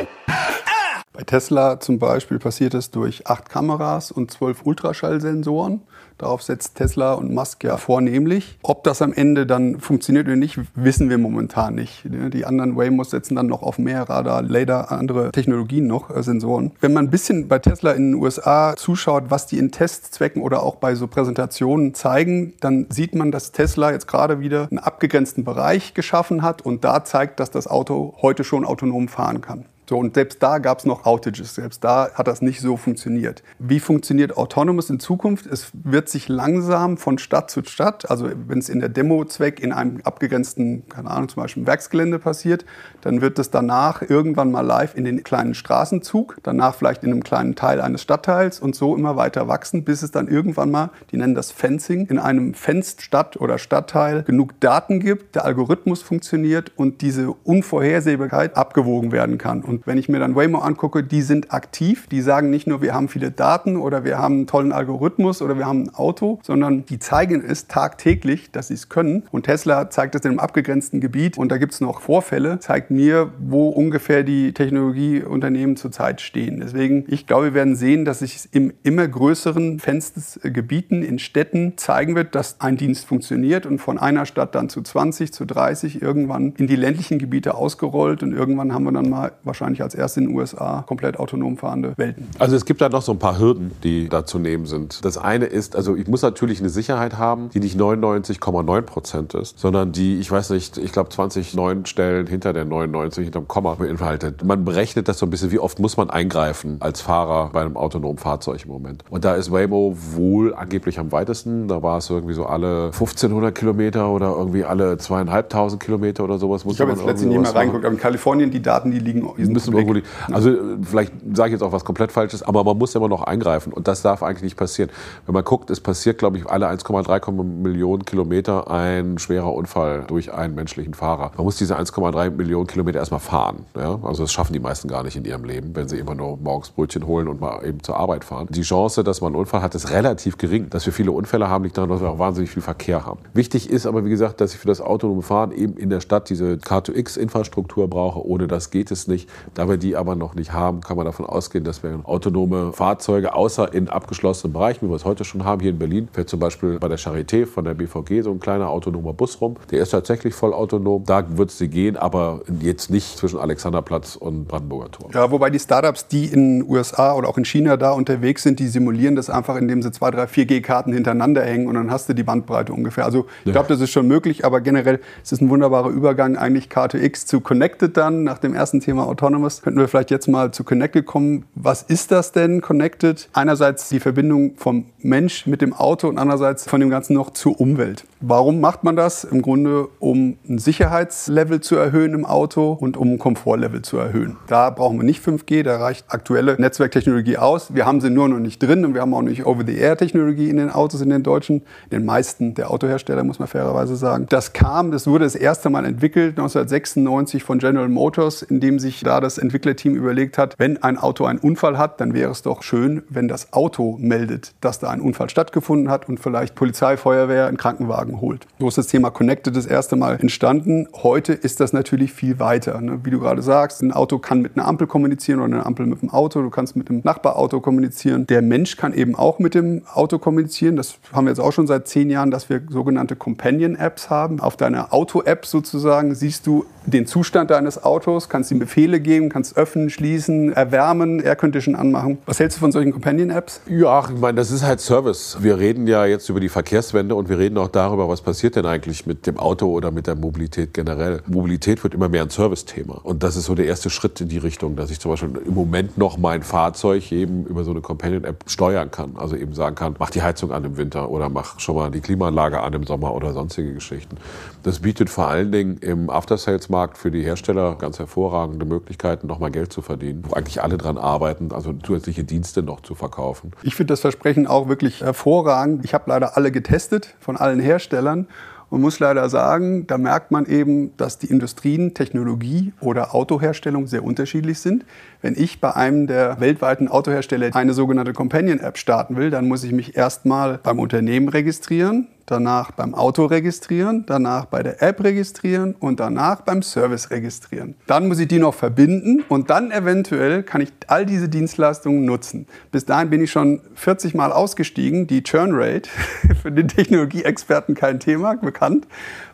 [1.21, 5.81] Bei Tesla zum Beispiel passiert es durch acht Kameras und zwölf Ultraschallsensoren.
[6.17, 8.57] Darauf setzt Tesla und Musk ja vornehmlich.
[8.63, 12.01] Ob das am Ende dann funktioniert oder nicht, wissen wir momentan nicht.
[12.05, 16.71] Die anderen Waymos setzen dann noch auf mehr Radar, Lader, andere Technologien noch, äh, Sensoren.
[16.79, 20.63] Wenn man ein bisschen bei Tesla in den USA zuschaut, was die in Testzwecken oder
[20.63, 25.43] auch bei so Präsentationen zeigen, dann sieht man, dass Tesla jetzt gerade wieder einen abgegrenzten
[25.43, 29.65] Bereich geschaffen hat und da zeigt, dass das Auto heute schon autonom fahren kann.
[29.91, 33.43] So, und selbst da gab es noch Outages, selbst da hat das nicht so funktioniert.
[33.59, 35.47] Wie funktioniert Autonomous in Zukunft?
[35.47, 39.73] Es wird sich langsam von Stadt zu Stadt, also wenn es in der Demo-Zweck in
[39.73, 42.63] einem abgegrenzten, keine Ahnung, zum Beispiel Werksgelände passiert,
[43.01, 47.23] dann wird es danach irgendwann mal live in den kleinen Straßenzug, danach vielleicht in einem
[47.23, 51.17] kleinen Teil eines Stadtteils und so immer weiter wachsen, bis es dann irgendwann mal, die
[51.17, 53.09] nennen das Fencing, in einem Fenced
[53.41, 59.61] oder Stadtteil genug Daten gibt, der Algorithmus funktioniert und diese Unvorhersehbarkeit abgewogen werden kann.
[59.65, 62.07] Und wenn ich mir dann Waymo angucke, die sind aktiv.
[62.07, 65.57] Die sagen nicht nur, wir haben viele Daten oder wir haben einen tollen Algorithmus oder
[65.57, 69.23] wir haben ein Auto, sondern die zeigen es tagtäglich, dass sie es können.
[69.31, 71.37] Und Tesla zeigt es in einem abgegrenzten Gebiet.
[71.37, 76.59] Und da gibt es noch Vorfälle, zeigt mir, wo ungefähr die Technologieunternehmen zurzeit stehen.
[76.59, 82.15] Deswegen, ich glaube, wir werden sehen, dass sich im immer größeren Fenstergebieten in Städten zeigen
[82.15, 86.53] wird, dass ein Dienst funktioniert und von einer Stadt dann zu 20, zu 30 irgendwann
[86.57, 90.19] in die ländlichen Gebiete ausgerollt und irgendwann haben wir dann mal wahrscheinlich wahrscheinlich als erste
[90.19, 92.27] in den USA komplett autonom fahrende Welten.
[92.39, 95.03] Also es gibt da noch so ein paar Hürden, die da zu nehmen sind.
[95.05, 99.59] Das eine ist, also ich muss natürlich eine Sicherheit haben, die nicht 99,9 Prozent ist,
[99.59, 103.75] sondern die, ich weiß nicht, ich glaube 20 neun Stellen hinter der 99 hinterm Komma
[103.75, 104.43] beinhaltet.
[104.43, 107.77] Man berechnet das so ein bisschen, wie oft muss man eingreifen als Fahrer bei einem
[107.77, 109.03] autonomen Fahrzeug im Moment.
[109.09, 111.67] Und da ist Waymo wohl angeblich am weitesten.
[111.67, 116.65] Da war es irgendwie so alle 1500 Kilometer oder irgendwie alle zweieinhalbtausend Kilometer oder sowas.
[116.65, 119.27] Muss ich habe jetzt letztens nicht mehr reingeguckt, aber in Kalifornien die Daten, die liegen,
[119.37, 120.07] die müssen irgendwo liegen.
[120.31, 120.51] Also
[120.83, 123.87] vielleicht sage ich jetzt auch was komplett Falsches, aber man muss immer noch eingreifen und
[123.87, 124.89] das darf eigentlich nicht passieren.
[125.25, 130.33] Wenn man guckt, es passiert, glaube ich, alle 1,3 Millionen Kilometer ein schwerer Unfall durch
[130.33, 131.31] einen menschlichen Fahrer.
[131.35, 133.65] Man muss diese 1,3 Millionen Kilometer erstmal fahren.
[133.75, 133.99] Ja?
[134.03, 136.69] Also das schaffen die meisten gar nicht in ihrem Leben, wenn sie immer nur morgens
[136.69, 138.47] Brötchen holen und mal eben zur Arbeit fahren.
[138.49, 140.69] Die Chance, dass man einen Unfall hat, ist relativ gering.
[140.69, 143.19] Dass wir viele Unfälle haben, liegt daran, dass wir auch wahnsinnig viel Verkehr haben.
[143.33, 146.29] Wichtig ist aber, wie gesagt, dass ich für das autonome Fahren eben in der Stadt
[146.29, 148.25] diese K2X-Infrastruktur brauche.
[148.25, 149.29] Ohne das geht es nicht.
[149.53, 153.33] Da wir die aber noch nicht haben, kann man davon ausgehen, dass wir autonome Fahrzeuge,
[153.33, 156.39] außer in abgeschlossenen Bereichen, wie wir es heute schon haben, hier in Berlin, fährt zum
[156.39, 159.55] Beispiel bei der Charité von der BVG so ein kleiner autonomer Bus rum.
[159.71, 161.03] Der ist tatsächlich voll autonom.
[161.05, 165.09] Da wird sie gehen, aber jetzt nicht zwischen Alexanderplatz und Brandenburger Tor.
[165.13, 168.59] Ja, wobei die Startups, die in den USA oder auch in China da unterwegs sind,
[168.59, 172.09] die simulieren das einfach, indem sie zwei, drei, vier G-Karten hintereinander hängen und dann hast
[172.09, 173.05] du die Bandbreite ungefähr.
[173.05, 173.51] Also ich ja.
[173.53, 177.41] glaube, das ist schon möglich, aber generell ist es ein wunderbarer Übergang eigentlich K2X zu
[177.41, 178.23] Connected dann.
[178.23, 179.30] Nach dem ersten Thema Autonomous
[179.61, 181.45] könnten wir vielleicht jetzt mal zu Connected kommen.
[181.55, 183.29] Was ist das denn, Connected?
[183.33, 187.59] Einerseits die Verbindung vom Mensch mit dem Auto und andererseits von dem Ganzen noch zur
[187.59, 188.05] Umwelt.
[188.19, 189.23] Warum macht man das?
[189.23, 194.37] Im Grunde, um ein Sicherheitslevel zu erhöhen im Auto und um ein Komfortlevel zu erhöhen.
[194.47, 197.73] Da brauchen wir nicht 5G, da reicht aktuelle Netzwerktechnologie aus.
[197.73, 200.69] Wir haben sie nur noch nicht drin und wir haben auch nicht Over-the-Air-Technologie in den
[200.69, 201.57] Autos, in den deutschen,
[201.89, 204.25] in den meisten der Autohersteller, muss man fairerweise sagen.
[204.29, 209.01] Das kam, das wurde das erste Mal entwickelt 1996 von General Motors, in dem sich
[209.01, 212.63] da das Entwicklerteam überlegt hat, wenn ein Auto einen Unfall hat, dann wäre es doch
[212.63, 217.47] schön, wenn das Auto meldet, dass da ein Unfall stattgefunden hat und vielleicht Polizei, Feuerwehr,
[217.47, 218.47] einen Krankenwagen holt.
[218.59, 220.87] So ist das Thema Connected das erste Mal entstanden.
[220.93, 222.81] Heute ist das natürlich viel weiter.
[222.81, 222.99] Ne?
[223.03, 226.01] Wie du gerade sagst, ein Auto kann mit einer Ampel kommunizieren oder eine Ampel mit
[226.01, 226.41] dem Auto.
[226.41, 228.27] Du kannst mit dem Nachbarauto kommunizieren.
[228.27, 230.75] Der Mensch kann eben auch mit dem Auto kommunizieren.
[230.75, 234.39] Das haben wir jetzt auch schon seit zehn Jahren, dass wir sogenannte Companion-Apps haben.
[234.39, 239.57] Auf deiner Auto-App sozusagen siehst du den Zustand deines Autos, kannst ihm Befehle geben, kannst
[239.57, 242.19] öffnen, schließen, erwärmen, Air Condition anmachen.
[242.25, 243.61] Was hältst du von solchen Companion-Apps?
[243.67, 245.37] Ja, ich meine, das ist halt Service.
[245.41, 248.65] Wir reden ja jetzt über die Verkehrswende und wir reden auch darüber, was passiert denn
[248.65, 251.21] eigentlich mit dem Auto oder mit der Mobilität generell.
[251.27, 253.01] Mobilität wird immer mehr ein Service-Thema.
[253.03, 255.53] Und das ist so der erste Schritt in die Richtung, dass ich zum Beispiel im
[255.53, 259.11] Moment noch mein Fahrzeug eben über so eine Companion-App steuern kann.
[259.15, 262.01] Also eben sagen kann, mach die Heizung an im Winter oder mach schon mal die
[262.01, 264.17] Klimaanlage an im Sommer oder sonstige Geschichten.
[264.63, 269.73] Das bietet vor allen Dingen im After-Sales-Markt für die Hersteller ganz hervorragende Möglichkeiten, nochmal Geld
[269.73, 273.51] zu verdienen, wo eigentlich alle dran arbeiten, also zusätzliche Dienste noch zu verkaufen.
[273.63, 275.85] Ich finde das Versprechen auch wirklich hervorragend.
[275.85, 278.27] Ich habe leider alle getestet von allen Herstellern
[278.71, 284.03] und muss leider sagen, da merkt man eben, dass die Industrien, Technologie oder Autoherstellung sehr
[284.03, 284.85] unterschiedlich sind.
[285.21, 289.73] Wenn ich bei einem der weltweiten Autohersteller eine sogenannte Companion-App starten will, dann muss ich
[289.73, 295.99] mich erstmal beim Unternehmen registrieren danach beim Auto registrieren, danach bei der App registrieren und
[295.99, 297.75] danach beim Service registrieren.
[297.87, 302.47] Dann muss ich die noch verbinden und dann eventuell kann ich all diese Dienstleistungen nutzen.
[302.71, 305.07] Bis dahin bin ich schon 40 Mal ausgestiegen.
[305.07, 305.89] Die Churn Rate,
[306.41, 308.87] für den Technologieexperten kein Thema, bekannt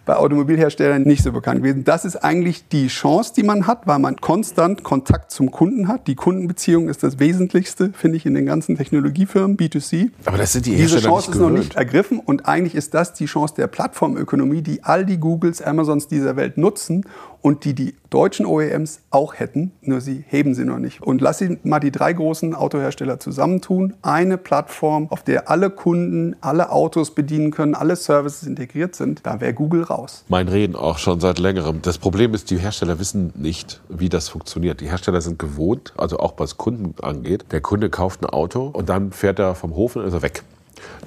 [0.08, 1.84] bei Automobilherstellern nicht so bekannt gewesen.
[1.84, 6.08] Das ist eigentlich die Chance, die man hat, weil man konstant Kontakt zum Kunden hat.
[6.08, 10.10] Die Kundenbeziehung ist das Wesentlichste, finde ich, in den ganzen Technologiefirmen, B2C.
[10.26, 13.14] Aber das sind die Hersteller Diese Chance ist noch nicht ergriffen und eigentlich ist das
[13.14, 17.04] die Chance der Plattformökonomie, die all die Googles, Amazons dieser Welt nutzen
[17.48, 21.02] und die die deutschen OEMs auch hätten, nur sie heben sie noch nicht.
[21.02, 23.94] Und lass sie mal die drei großen Autohersteller zusammentun.
[24.02, 29.26] Eine Plattform, auf der alle Kunden alle Autos bedienen können, alle Services integriert sind.
[29.26, 30.26] Da wäre Google raus.
[30.28, 31.82] Mein Reden auch schon seit längerem.
[31.82, 34.82] Das Problem ist, die Hersteller wissen nicht, wie das funktioniert.
[34.82, 37.46] Die Hersteller sind gewohnt, also auch was Kunden angeht.
[37.52, 40.44] Der Kunde kauft ein Auto und dann fährt er vom Hof und ist er weg.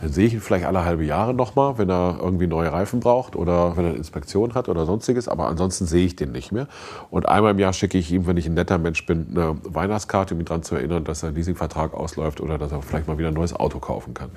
[0.00, 3.37] Dann sehe ich ihn vielleicht alle halbe Jahre nochmal, wenn er irgendwie neue Reifen braucht
[3.37, 5.28] oder wenn er eine Inspektion hat oder sonstiges.
[5.28, 6.66] Aber ansonsten sehe ich den nicht mehr.
[7.11, 10.35] Und einmal im Jahr schicke ich ihm, wenn ich ein netter Mensch bin, eine Weihnachtskarte,
[10.35, 13.28] um ihn daran zu erinnern, dass sein Leasingvertrag ausläuft oder dass er vielleicht mal wieder
[13.28, 14.30] ein neues Auto kaufen kann.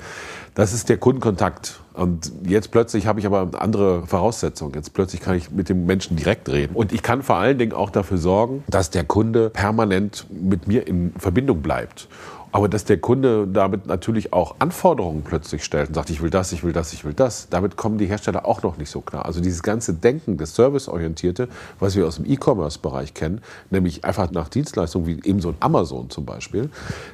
[0.55, 1.79] Das ist der Kundenkontakt.
[1.93, 4.73] Und jetzt plötzlich habe ich aber andere Voraussetzungen.
[4.73, 6.75] Jetzt plötzlich kann ich mit dem Menschen direkt reden.
[6.75, 10.87] Und ich kann vor allen Dingen auch dafür sorgen, dass der Kunde permanent mit mir
[10.87, 12.07] in Verbindung bleibt.
[12.53, 16.51] Aber dass der Kunde damit natürlich auch Anforderungen plötzlich stellt und sagt, ich will das,
[16.51, 19.25] ich will das, ich will das, damit kommen die Hersteller auch noch nicht so klar.
[19.25, 24.49] Also dieses ganze Denken, das Serviceorientierte, was wir aus dem E-Commerce-Bereich kennen, nämlich einfach nach
[24.49, 26.69] Dienstleistungen wie eben so ein Amazon zum Beispiel,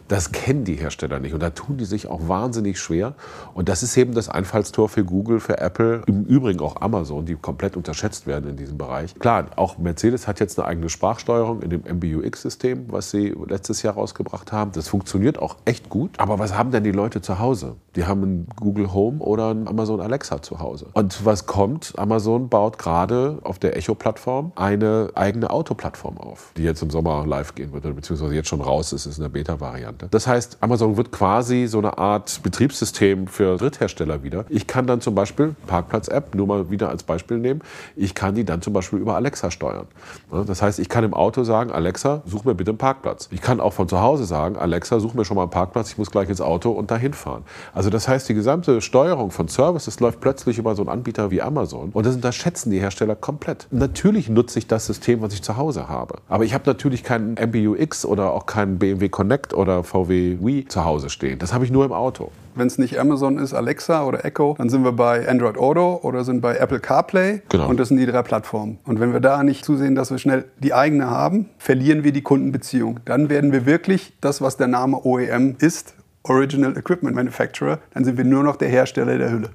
[0.10, 1.34] das kennen die Hersteller nicht.
[1.34, 3.14] Und da tun die sich auch wahnsinnig schwer.
[3.54, 7.36] Und das ist eben das Einfallstor für Google, für Apple, im Übrigen auch Amazon, die
[7.36, 9.16] komplett unterschätzt werden in diesem Bereich.
[9.16, 13.94] Klar, auch Mercedes hat jetzt eine eigene Sprachsteuerung in dem MBUX-System, was sie letztes Jahr
[13.94, 14.74] rausgebracht haben.
[14.74, 16.12] Das funktioniert auch echt gut.
[16.18, 17.76] Aber was haben denn die Leute zu Hause?
[17.96, 20.88] Die haben ein Google Home oder ein Amazon Alexa zu Hause.
[20.94, 21.94] Und was kommt?
[21.98, 27.56] Amazon baut gerade auf der Echo-Plattform eine eigene Autoplattform auf, die jetzt im Sommer live
[27.56, 30.08] gehen wird, beziehungsweise jetzt schon raus ist, ist in der Beta-Variante.
[30.10, 34.46] Das heißt, Amazon wird quasi so eine Art Betriebssystem für Dritthersteller wieder.
[34.50, 37.62] Ich kann dann zum Beispiel Parkplatz-App, nur mal wieder als Beispiel nehmen,
[37.96, 39.88] ich kann die dann zum Beispiel über Alexa steuern.
[40.48, 43.28] Das heißt, ich kann im Auto sagen, Alexa, such mir bitte einen Parkplatz.
[43.32, 45.98] Ich kann auch von zu Hause sagen, Alexa, such mir schon mal einen Parkplatz, ich
[45.98, 47.44] muss gleich ins Auto und dahin fahren.
[47.74, 51.42] Also das heißt, die gesamte Steuerung von Services läuft plötzlich über so einen Anbieter wie
[51.42, 51.90] Amazon.
[51.94, 53.68] Und das unterschätzen die Hersteller komplett.
[53.72, 56.16] Natürlich nutze ich das System, was ich zu Hause habe.
[56.28, 60.86] Aber ich habe natürlich keinen MBUX oder auch keinen BMW Connect oder VW Wii zu
[60.86, 61.40] Hause stehen.
[61.40, 62.32] Das habe ich nur im Auto.
[62.60, 66.26] Wenn es nicht Amazon ist, Alexa oder Echo, dann sind wir bei Android Auto oder
[66.26, 67.42] sind bei Apple CarPlay.
[67.48, 67.70] Genau.
[67.70, 68.80] Und das sind die drei Plattformen.
[68.86, 72.22] Und wenn wir da nicht zusehen, dass wir schnell die eigene haben, verlieren wir die
[72.22, 73.00] Kundenbeziehung.
[73.06, 78.18] Dann werden wir wirklich das, was der Name OEM ist, Original Equipment Manufacturer, dann sind
[78.18, 79.50] wir nur noch der Hersteller der Hülle.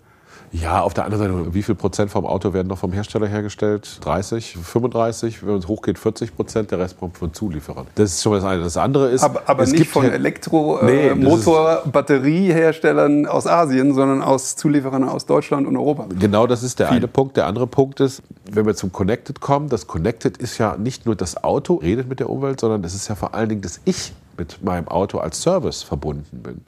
[0.61, 3.99] Ja, auf der anderen Seite, wie viel Prozent vom Auto werden noch vom Hersteller hergestellt?
[4.03, 7.88] 30, 35, wenn es hochgeht 40 Prozent, der Rest kommt von Zulieferern.
[7.97, 8.62] Das ist schon das eine.
[8.62, 13.27] Das andere ist, Aber, aber es nicht gibt von ja- Elektro-, Nee, äh, Motor-, Batterieherstellern
[13.27, 16.07] aus Asien, sondern aus Zulieferern aus Deutschland und Europa.
[16.21, 17.37] Genau, das ist der eine Punkt.
[17.37, 21.17] Der andere Punkt ist, wenn wir zum Connected kommen, das Connected ist ja nicht nur
[21.17, 24.12] das Auto redet mit der Umwelt, sondern das ist ja vor allen Dingen das Ich
[24.37, 26.61] mit meinem Auto als Service verbunden bin.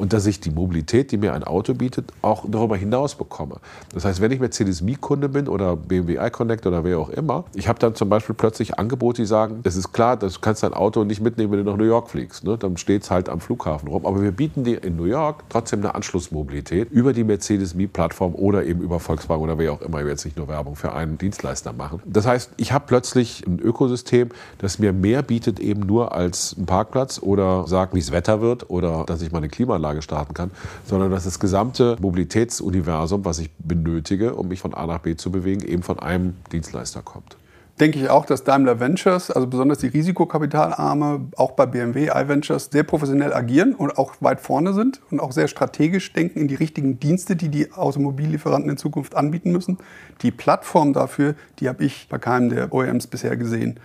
[0.00, 3.56] Und dass ich die Mobilität, die mir ein Auto bietet, auch darüber hinaus bekomme.
[3.92, 7.68] Das heißt, wenn ich Mercedes Me-Kunde bin oder BMW iConnect oder wer auch immer, ich
[7.68, 11.04] habe dann zum Beispiel plötzlich Angebote, die sagen, es ist klar, du kannst dein Auto
[11.04, 12.44] nicht mitnehmen, wenn du nach New York fliegst.
[12.44, 12.56] Ne?
[12.56, 14.06] Dann steht es halt am Flughafen rum.
[14.06, 18.64] Aber wir bieten dir in New York trotzdem eine Anschlussmobilität über die Mercedes Me-Plattform oder
[18.64, 19.98] eben über Volkswagen oder wer auch immer.
[19.98, 22.00] Ich will jetzt nicht nur Werbung für einen Dienstleister machen.
[22.06, 26.64] Das heißt, ich habe plötzlich ein Ökosystem, das mir mehr bietet eben nur als ein
[26.64, 30.50] Parkplatz oder sagt, wie es Wetter wird oder dass ich meine Klimaanlage starten kann,
[30.84, 35.30] sondern dass das gesamte Mobilitätsuniversum, was ich benötige, um mich von A nach B zu
[35.30, 37.36] bewegen, eben von einem Dienstleister kommt.
[37.80, 42.82] denke ich auch, dass Daimler Ventures, also besonders die Risikokapitalarme, auch bei BMW, iVentures, sehr
[42.82, 47.00] professionell agieren und auch weit vorne sind und auch sehr strategisch denken in die richtigen
[47.00, 49.78] Dienste, die die Automobillieferanten in Zukunft anbieten müssen.
[50.22, 53.80] Die Plattform dafür, die habe ich bei keinem der OEMs bisher gesehen.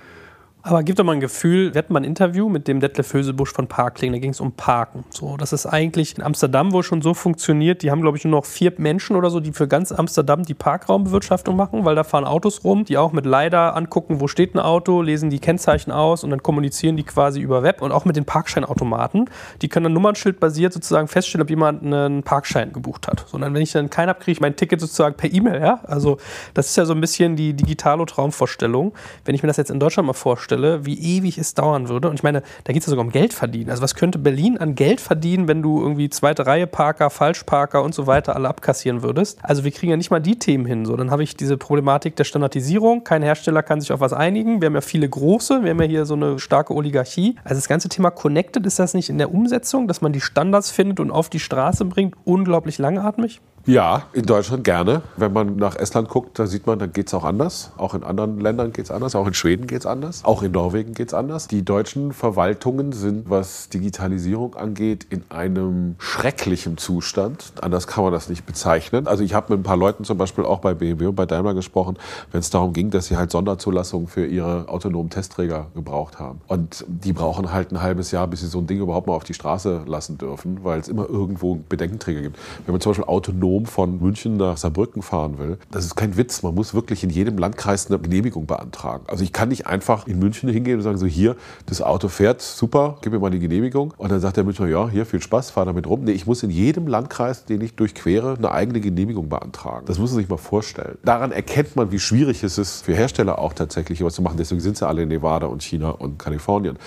[0.67, 3.53] Aber gib doch mal ein Gefühl, wir hatten mal ein Interview mit dem Detlef Höselbusch
[3.53, 5.05] von Parkling, da ging es um Parken.
[5.11, 8.31] So, das ist eigentlich in Amsterdam wohl schon so funktioniert, die haben glaube ich nur
[8.31, 12.25] noch vier Menschen oder so, die für ganz Amsterdam die Parkraumbewirtschaftung machen, weil da fahren
[12.25, 16.23] Autos rum, die auch mit LiDAR angucken, wo steht ein Auto, lesen die Kennzeichen aus
[16.23, 19.29] und dann kommunizieren die quasi über Web und auch mit den Parkscheinautomaten.
[19.61, 23.25] Die können dann nummernschildbasiert sozusagen feststellen, ob jemand einen Parkschein gebucht hat.
[23.27, 25.61] So, und dann, wenn ich dann keinen habe, kriege ich mein Ticket sozusagen per E-Mail,
[25.61, 25.81] ja?
[25.83, 26.17] Also
[26.55, 28.93] das ist ja so ein bisschen die digitale Traumvorstellung.
[29.25, 32.09] Wenn ich mir das jetzt in Deutschland mal vorstelle, wie ewig es dauern würde.
[32.09, 33.69] Und ich meine, da geht es ja sogar um Geld verdienen.
[33.69, 37.93] Also was könnte Berlin an Geld verdienen, wenn du irgendwie zweite Reihe Parker, Falschparker und
[37.93, 39.39] so weiter alle abkassieren würdest?
[39.43, 40.85] Also wir kriegen ja nicht mal die Themen hin.
[40.85, 43.03] So, dann habe ich diese Problematik der Standardisierung.
[43.03, 44.61] Kein Hersteller kann sich auf was einigen.
[44.61, 45.63] Wir haben ja viele große.
[45.63, 47.35] Wir haben ja hier so eine starke Oligarchie.
[47.43, 50.71] Also das ganze Thema Connected ist das nicht in der Umsetzung, dass man die Standards
[50.71, 53.41] findet und auf die Straße bringt, unglaublich langatmig?
[53.67, 55.01] Ja, in Deutschland gerne.
[55.17, 57.71] Wenn man nach Estland guckt, da sieht man, da geht es auch anders.
[57.77, 59.15] Auch in anderen Ländern geht es anders.
[59.15, 60.23] Auch in Schweden geht es anders.
[60.23, 61.47] Auch in Norwegen geht es anders.
[61.47, 67.53] Die deutschen Verwaltungen sind, was Digitalisierung angeht, in einem schrecklichen Zustand.
[67.59, 69.07] Anders kann man das nicht bezeichnen.
[69.07, 71.55] Also ich habe mit ein paar Leuten zum Beispiel auch bei BMW und bei Daimler
[71.55, 71.97] gesprochen,
[72.31, 76.39] wenn es darum ging, dass sie halt Sonderzulassungen für ihre autonomen Testträger gebraucht haben.
[76.45, 79.23] Und die brauchen halt ein halbes Jahr, bis sie so ein Ding überhaupt mal auf
[79.23, 82.37] die Straße lassen dürfen, weil es immer irgendwo Bedenkenträger gibt.
[82.67, 86.43] Wenn man zum Beispiel autonom von München nach Saarbrücken fahren will, das ist kein Witz.
[86.43, 89.05] Man muss wirklich in jedem Landkreis eine Genehmigung beantragen.
[89.07, 92.41] Also ich kann nicht einfach in München hingehen und sagen, so hier, das Auto fährt,
[92.41, 93.93] super, gib mir mal die Genehmigung.
[93.97, 96.03] Und dann sagt der Münchner, ja, hier, viel Spaß, fahr damit rum.
[96.03, 99.85] Nee, ich muss in jedem Landkreis, den ich durchquere, eine eigene Genehmigung beantragen.
[99.85, 100.97] Das muss man sich mal vorstellen.
[101.05, 104.37] Daran erkennt man, wie schwierig es ist, für Hersteller auch tatsächlich was zu machen.
[104.37, 106.77] Deswegen sind sie alle in Nevada und China und Kalifornien.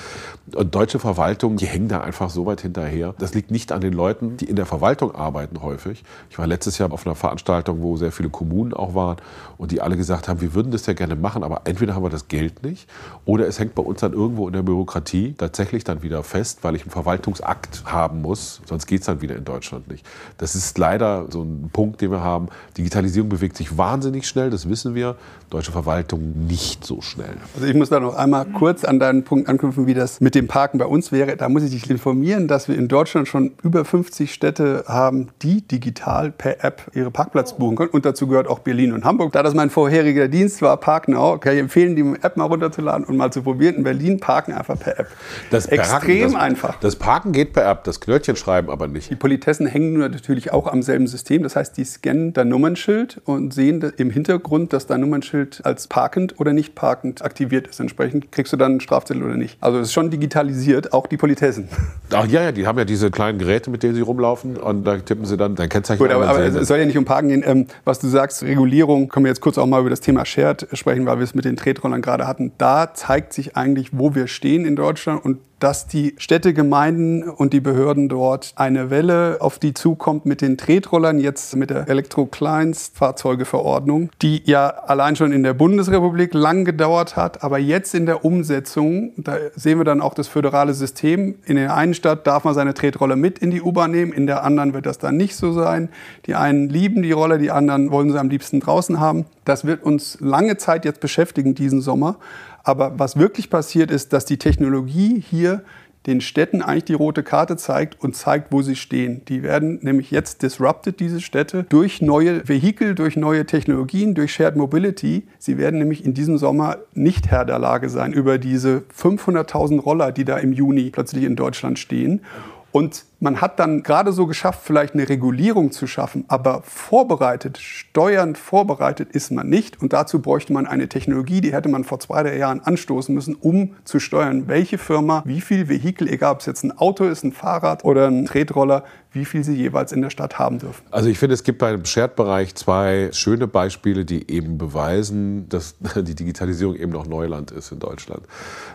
[0.54, 3.14] Und deutsche Verwaltungen, die hängen da einfach so weit hinterher.
[3.18, 6.02] Das liegt nicht an den Leuten, die in der Verwaltung arbeiten häufig.
[6.30, 9.18] Ich war letztes Jahr auf einer Veranstaltung, wo sehr viele Kommunen auch waren
[9.58, 12.10] und die alle gesagt haben, wir würden das ja gerne machen, aber entweder haben wir
[12.10, 12.90] das Geld nicht
[13.24, 16.74] oder es hängt bei uns dann irgendwo in der Bürokratie tatsächlich dann wieder fest, weil
[16.74, 20.04] ich einen Verwaltungsakt haben muss, sonst geht es dann wieder in Deutschland nicht.
[20.36, 22.48] Das ist leider so ein Punkt, den wir haben.
[22.76, 25.14] Digitalisierung bewegt sich wahnsinnig schnell, das wissen wir.
[25.50, 27.36] Deutsche Verwaltung nicht so schnell.
[27.54, 30.48] Also ich muss da noch einmal kurz an deinen Punkt anknüpfen, wie das mit dem
[30.48, 31.36] Parken bei uns wäre.
[31.36, 35.62] Da muss ich dich informieren, dass wir in Deutschland schon über 50 Städte haben, die
[35.62, 37.90] digital per App ihre Parkplatz buchen können.
[37.90, 39.32] Und dazu gehört auch Berlin und Hamburg.
[39.32, 43.16] Da das mein vorheriger Dienst war, Parknow, kann ich empfehlen, die App mal runterzuladen und
[43.16, 43.76] mal zu probieren.
[43.76, 45.08] In Berlin parken einfach per App.
[45.50, 46.80] Das Extrem das, einfach.
[46.80, 49.10] Das Parken geht per App, das Knöllchen schreiben aber nicht.
[49.10, 51.42] Die Politessen hängen natürlich auch am selben System.
[51.42, 56.38] Das heißt, die scannen dein Nummernschild und sehen im Hintergrund, dass dein Nummernschild als parkend
[56.40, 57.80] oder nicht parkend aktiviert ist.
[57.80, 59.58] Entsprechend kriegst du dann einen Strafzettel oder nicht.
[59.60, 61.68] Also es ist schon digitalisiert, auch die Politessen.
[62.12, 64.96] Ach ja, ja, die haben ja diese kleinen Geräte, mit denen sie rumlaufen und da
[64.96, 67.44] tippen sie dann dein Kennzeichen Gut, aber, aber es soll ja nicht um Parken gehen.
[67.46, 70.68] Ähm, was du sagst, Regulierung, können wir jetzt kurz auch mal über das Thema Shared
[70.72, 72.52] sprechen, weil wir es mit den Tretrollern gerade hatten.
[72.58, 77.52] Da zeigt sich eigentlich, wo wir stehen in Deutschland und dass die Städte, Gemeinden und
[77.52, 84.10] die Behörden dort eine Welle auf die zukommt mit den Tretrollern, jetzt mit der Elektrokleinstfahrzeugeverordnung,
[84.22, 89.12] die ja allein schon in der Bundesrepublik lang gedauert hat, aber jetzt in der Umsetzung,
[89.16, 91.36] da sehen wir dann auch das föderale System.
[91.44, 94.44] In der einen Stadt darf man seine Tretroller mit in die U-Bahn nehmen, in der
[94.44, 95.88] anderen wird das dann nicht so sein.
[96.26, 99.24] Die einen lieben die Roller, die anderen wollen sie am liebsten draußen haben.
[99.44, 102.16] Das wird uns lange Zeit jetzt beschäftigen diesen Sommer.
[102.62, 105.62] Aber was wirklich passiert ist, dass die Technologie hier
[106.06, 109.22] den Städten eigentlich die rote Karte zeigt und zeigt, wo sie stehen.
[109.26, 114.56] Die werden nämlich jetzt disrupted, diese Städte, durch neue Vehikel, durch neue Technologien, durch Shared
[114.56, 115.24] Mobility.
[115.38, 120.10] Sie werden nämlich in diesem Sommer nicht Herr der Lage sein über diese 500.000 Roller,
[120.10, 122.22] die da im Juni plötzlich in Deutschland stehen.
[122.70, 128.36] Und man hat dann gerade so geschafft, vielleicht eine Regulierung zu schaffen, aber vorbereitet, steuernd
[128.38, 129.80] vorbereitet ist man nicht.
[129.80, 133.34] Und dazu bräuchte man eine Technologie, die hätte man vor zwei, drei Jahren anstoßen müssen,
[133.34, 137.24] um zu steuern, welche Firma, wie viel Vehikel, egal ob es jetzt ein Auto ist,
[137.24, 140.84] ein Fahrrad oder ein Tretroller, wie viel sie jeweils in der Stadt haben dürfen.
[140.90, 146.14] Also ich finde, es gibt beim Shared-Bereich zwei schöne Beispiele, die eben beweisen, dass die
[146.14, 148.22] Digitalisierung eben noch Neuland ist in Deutschland.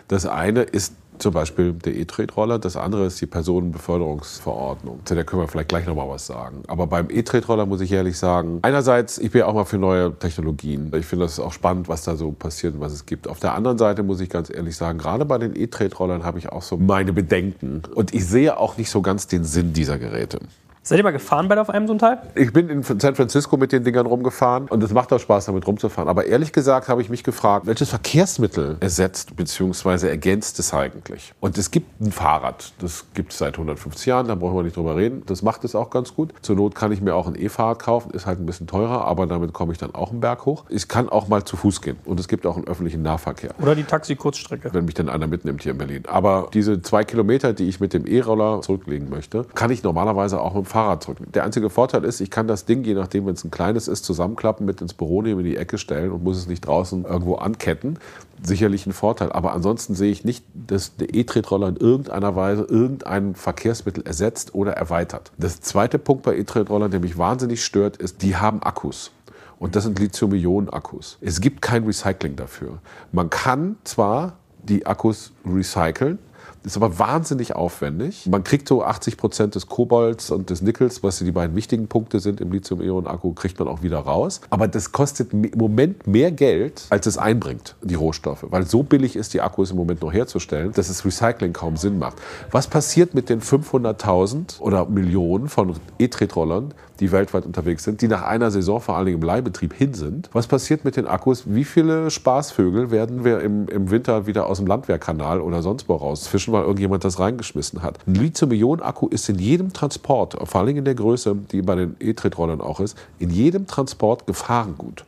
[0.08, 5.00] Das eine ist zum Beispiel der E-Tretroller, das andere ist die Personenbeförderungsverordnung.
[5.04, 6.62] Zu der können wir vielleicht gleich nochmal was sagen.
[6.66, 10.16] Aber beim E-Tretroller muss ich ehrlich sagen, einerseits, ich bin ja auch mal für neue
[10.18, 10.92] Technologien.
[10.94, 13.28] Ich finde das auch spannend, was da so passiert und was es gibt.
[13.28, 16.48] Auf der anderen Seite muss ich ganz ehrlich sagen, gerade bei den E-Tretrollern habe ich
[16.50, 17.82] auch so meine Bedenken.
[17.94, 20.40] Und ich sehe auch nicht so ganz den Sinn dieser Geräte.
[20.86, 22.18] Seid ihr mal gefahren bei auf einem so einem Teil?
[22.34, 25.66] Ich bin in San Francisco mit den Dingern rumgefahren und es macht auch Spaß, damit
[25.66, 26.10] rumzufahren.
[26.10, 30.08] Aber ehrlich gesagt habe ich mich gefragt, welches Verkehrsmittel ersetzt bzw.
[30.08, 31.32] ergänzt es eigentlich?
[31.40, 34.76] Und es gibt ein Fahrrad, das gibt es seit 150 Jahren, da brauchen wir nicht
[34.76, 35.22] drüber reden.
[35.24, 36.34] Das macht es auch ganz gut.
[36.42, 39.26] Zur Not kann ich mir auch ein E-Fahrrad kaufen, ist halt ein bisschen teurer, aber
[39.26, 40.66] damit komme ich dann auch einen Berg hoch.
[40.68, 43.54] Ich kann auch mal zu Fuß gehen und es gibt auch einen öffentlichen Nahverkehr.
[43.58, 44.74] Oder die Taxi-Kurzstrecke.
[44.74, 46.02] Wenn mich dann einer mitnimmt hier in Berlin.
[46.08, 50.52] Aber diese zwei Kilometer, die ich mit dem E-Roller zurücklegen möchte, kann ich normalerweise auch
[50.52, 51.30] mit dem Fahrrad zurücklegen.
[51.30, 54.04] Der einzige Vorteil ist, ich kann das Ding, je nachdem, wenn es ein kleines ist,
[54.04, 57.36] zusammenklappen, mit ins Büro nehmen, in die Ecke stellen und muss es nicht draußen irgendwo
[57.36, 58.00] anketten.
[58.42, 59.30] Sicherlich ein Vorteil.
[59.30, 64.72] Aber ansonsten sehe ich nicht, dass der E-Tretroller in irgendeiner Weise irgendein Verkehrsmittel ersetzt oder
[64.72, 65.30] erweitert.
[65.38, 69.12] Das zweite Punkt bei E-Tretrollern, der mich wahnsinnig stört, ist, die haben Akkus.
[69.60, 71.18] Und das sind Lithium-Ionen-Akkus.
[71.20, 72.78] Es gibt kein Recycling dafür.
[73.12, 76.18] Man kann zwar die Akkus recyceln,
[76.64, 78.26] ist aber wahnsinnig aufwendig.
[78.26, 82.20] Man kriegt so 80 Prozent des Kobolds und des Nickels, was die beiden wichtigen Punkte
[82.20, 84.40] sind im Lithium-Ionen-Akku, kriegt man auch wieder raus.
[84.50, 88.46] Aber das kostet im Moment mehr Geld, als es einbringt, die Rohstoffe.
[88.48, 91.98] Weil so billig ist, die Akkus im Moment noch herzustellen, dass das Recycling kaum Sinn
[91.98, 92.16] macht.
[92.50, 98.22] Was passiert mit den 500.000 oder Millionen von E-Tretrollern, die weltweit unterwegs sind, die nach
[98.22, 100.30] einer Saison vor allem im Leihbetrieb hin sind.
[100.32, 101.44] Was passiert mit den Akkus?
[101.46, 105.94] Wie viele Spaßvögel werden wir im, im Winter wieder aus dem Landwehrkanal oder sonst wo
[105.94, 107.98] rausfischen, weil irgendjemand das reingeschmissen hat?
[108.06, 112.60] Ein Lithium-Ionen-Akku ist in jedem Transport, vor allem in der Größe, die bei den E-Tretrollern
[112.60, 115.04] auch ist, in jedem Transport Gefahrengut.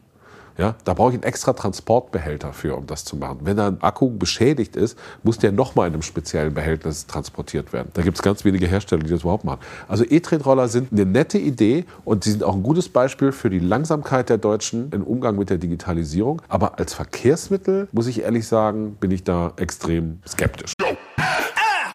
[0.59, 3.41] Ja, da brauche ich einen extra Transportbehälter für, um das zu machen.
[3.43, 7.91] Wenn ein Akku beschädigt ist, muss der nochmal in einem speziellen Behältnis transportiert werden.
[7.93, 9.61] Da gibt es ganz wenige Hersteller, die das überhaupt machen.
[9.87, 13.59] Also E-Tretroller sind eine nette Idee und sie sind auch ein gutes Beispiel für die
[13.59, 16.41] Langsamkeit der Deutschen im Umgang mit der Digitalisierung.
[16.49, 20.73] Aber als Verkehrsmittel, muss ich ehrlich sagen, bin ich da extrem skeptisch.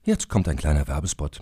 [0.03, 1.41] Jetzt kommt ein kleiner Werbespot.